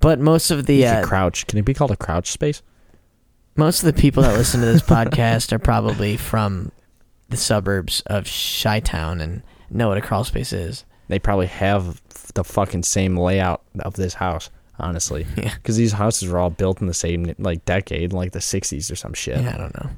[0.00, 1.46] But most of the You uh, crouch.
[1.46, 2.62] Can it be called a crouch space?
[3.56, 6.70] most of the people that listen to this podcast are probably from
[7.28, 8.24] the suburbs of
[8.62, 10.84] Chi Town and know what a crawl space is.
[11.08, 12.00] They probably have
[12.34, 15.26] the fucking same layout of this house, honestly.
[15.36, 15.54] Yeah.
[15.54, 18.96] Because these houses were all built in the same like decade, like the '60s or
[18.96, 19.40] some shit.
[19.40, 19.90] Yeah, I don't know.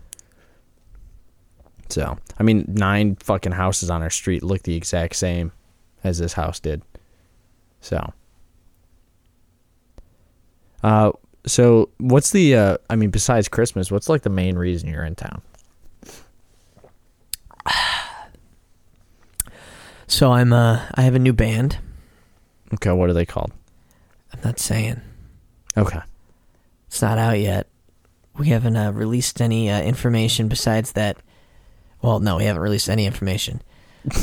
[1.89, 5.51] So, I mean, nine fucking houses on our street look the exact same
[6.05, 6.83] as this house did.
[7.81, 8.13] So,
[10.83, 11.13] uh,
[11.47, 12.55] so what's the?
[12.55, 15.43] Uh, I mean, besides Christmas, what's like the main reason you're in town?
[20.11, 21.79] So I'm uh I have a new band.
[22.75, 23.53] Okay, what are they called?
[24.33, 25.01] I'm not saying
[25.77, 26.01] Okay,
[26.89, 27.69] it's not out yet.
[28.37, 31.17] We haven't uh, released any uh, information besides that.
[32.03, 33.63] Well, no, we haven't released any information.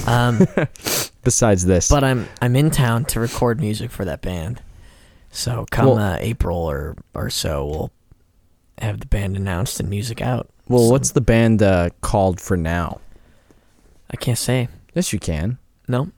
[0.05, 0.45] Um,
[1.23, 4.61] besides this, But I'm I'm in town to record music for that band.
[5.31, 7.91] So come Well- uh, April or or so, we'll
[8.79, 10.49] have the band announced and music out.
[10.67, 12.99] well, So- what's the band uh, called for now?
[14.11, 14.67] I can't say.
[14.93, 15.57] Yes, you can.
[15.87, 16.11] No,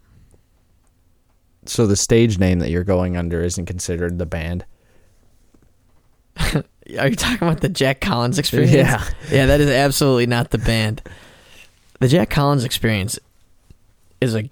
[1.66, 4.66] So the stage name that you're going under isn't considered the band.
[6.98, 8.74] are you talking about the Jack Collins experience?
[8.74, 9.04] Yeah.
[9.30, 11.04] yeah, that is absolutely not the band.
[12.00, 13.20] The Jack Collins experience
[14.22, 14.50] is a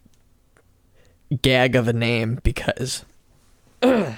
[1.41, 3.03] gag of a name because
[3.81, 4.13] uh,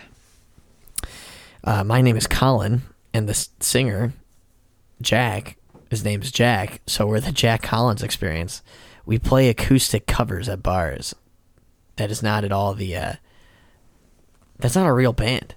[1.63, 2.81] my name is Collin
[3.13, 4.13] and the singer
[5.01, 5.55] Jack,
[5.89, 8.61] his name's Jack, so we're the Jack Collins experience.
[9.09, 11.15] We play acoustic covers at bars.
[11.95, 13.13] That is not at all the uh
[14.59, 15.55] that's not a real band.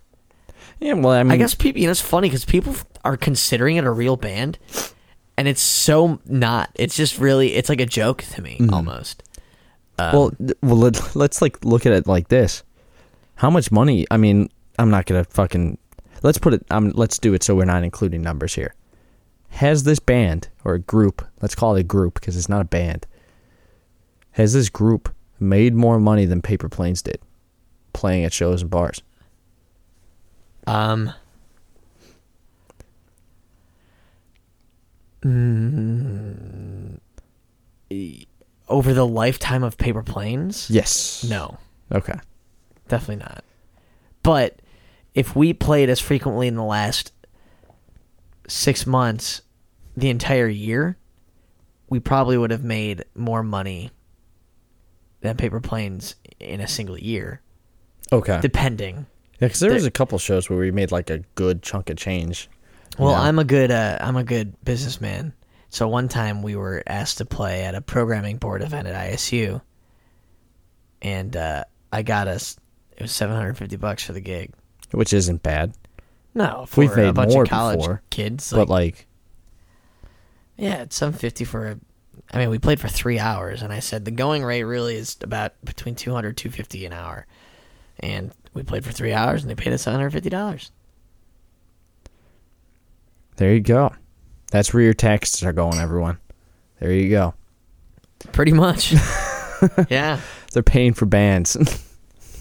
[0.80, 2.74] Yeah, well, I mean, I guess people, you know, it's funny because people
[3.04, 4.58] are considering it a real band,
[5.36, 6.70] and it's so not.
[6.76, 9.22] It's just really, it's like a joke to me almost.
[9.98, 10.32] Um, Well,
[10.62, 12.62] well, let, let's like look at it like this.
[13.34, 14.06] How much money?
[14.10, 14.48] I mean,
[14.78, 15.76] I'm not gonna fucking.
[16.22, 16.64] Let's put it.
[16.70, 18.74] Um, let's do it so we're not including numbers here.
[19.50, 21.22] Has this band or a group?
[21.42, 23.06] Let's call it a group because it's not a band.
[24.32, 27.20] Has this group made more money than Paper Planes did,
[27.92, 29.02] playing at shows and bars?
[30.66, 31.12] um,
[35.24, 36.98] mm,
[38.68, 41.24] over the lifetime of Paper Planes, Yes.
[41.28, 41.58] no,
[41.92, 42.14] Okay.
[42.88, 43.44] definitely not.
[44.22, 44.60] But
[45.14, 47.12] if we played as frequently in the last
[48.48, 49.42] six months,
[49.96, 50.96] the entire year,
[51.90, 53.90] we probably would have made more money
[55.22, 57.40] than Paper Planes in a single year,
[58.12, 58.38] Okay.
[58.42, 59.06] depending.
[59.40, 61.88] Yeah, because there the- was a couple shows where we made like a good chunk
[61.90, 62.48] of change.
[62.98, 63.20] you Well, know?
[63.22, 65.32] I'm a good uh, I'm a good businessman.
[65.70, 69.62] So one time we were asked to play at a programming board event at ISU,
[71.00, 72.56] and uh, I got us
[72.96, 74.52] it was 750 bucks for the gig.
[74.90, 75.72] which isn't bad,
[76.34, 78.50] No, for We've a made bunch more of college before, kids.
[78.52, 79.06] but like,
[80.58, 81.78] Yeah, it's seven fifty for a.
[82.32, 85.16] I mean, we played for three hours, and I said the going rate really is
[85.20, 87.26] about between 200 250 an hour,
[88.00, 90.70] and we played for three hours, and they paid us one hundred fifty dollars.
[93.36, 93.92] there you go.
[94.50, 96.18] That's where your taxes are going, everyone.
[96.80, 97.34] There you go.
[98.32, 98.92] Pretty much.
[99.88, 100.20] yeah.
[100.52, 101.56] They're paying for bands.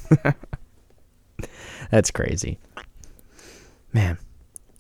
[1.91, 2.59] That's crazy.
[3.93, 4.17] Man,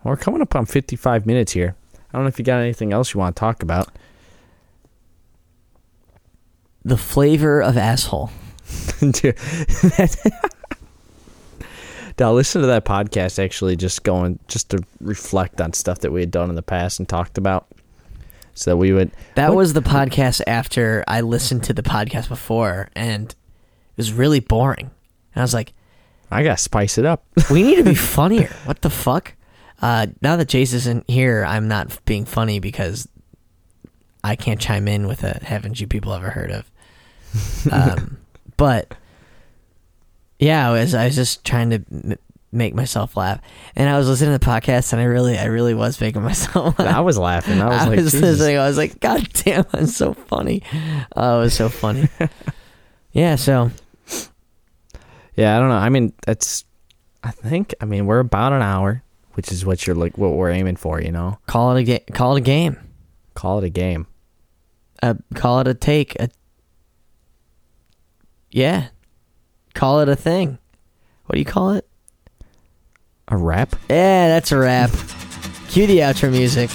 [0.03, 1.75] we're coming up on 55 minutes here.
[1.95, 3.89] I don't know if you got anything else you want to talk about.
[6.83, 8.31] The flavor of asshole.
[8.99, 9.23] Dude,
[12.19, 16.19] now listen to that podcast actually just going just to reflect on stuff that we
[16.21, 17.67] had done in the past and talked about
[18.53, 22.29] so that we would That What- was the podcast after I listened to the podcast
[22.29, 23.35] before, and it
[23.97, 24.91] was really boring.
[25.35, 25.73] And I was like,
[26.33, 28.53] i gotta spice it up we need to be funnier.
[28.65, 29.33] What the fuck?
[29.81, 33.07] Uh, now that Jace isn't here, I'm not being funny because
[34.23, 36.70] I can't chime in with a haven't you people ever heard of?
[37.71, 38.17] Um,
[38.57, 38.93] but
[40.39, 42.15] yeah, I was I was just trying to m-
[42.51, 43.39] make myself laugh,
[43.75, 46.77] and I was listening to the podcast, and I really I really was making myself
[46.79, 46.95] laugh.
[46.95, 48.21] i was laughing i was I like was Jesus.
[48.21, 48.57] listening.
[48.57, 50.63] I was like, God damn, I'm so funny.
[51.15, 52.09] Oh, it was so funny.
[53.11, 53.35] yeah.
[53.35, 53.71] So
[55.37, 56.65] yeah i don't know i mean that's
[57.23, 59.01] i think i mean we're about an hour
[59.35, 62.01] which is what you're like what we're aiming for you know call it a game.
[62.11, 62.77] call it a game.
[63.33, 64.07] call it a game
[65.01, 66.15] Uh, call it a take.
[66.19, 66.29] A
[68.51, 68.87] yeah.
[69.73, 70.57] Call it a thing.
[71.25, 71.87] What do you call it?
[73.27, 74.89] a rap Yeah, that's a wrap.
[75.69, 76.69] Cue the outro music.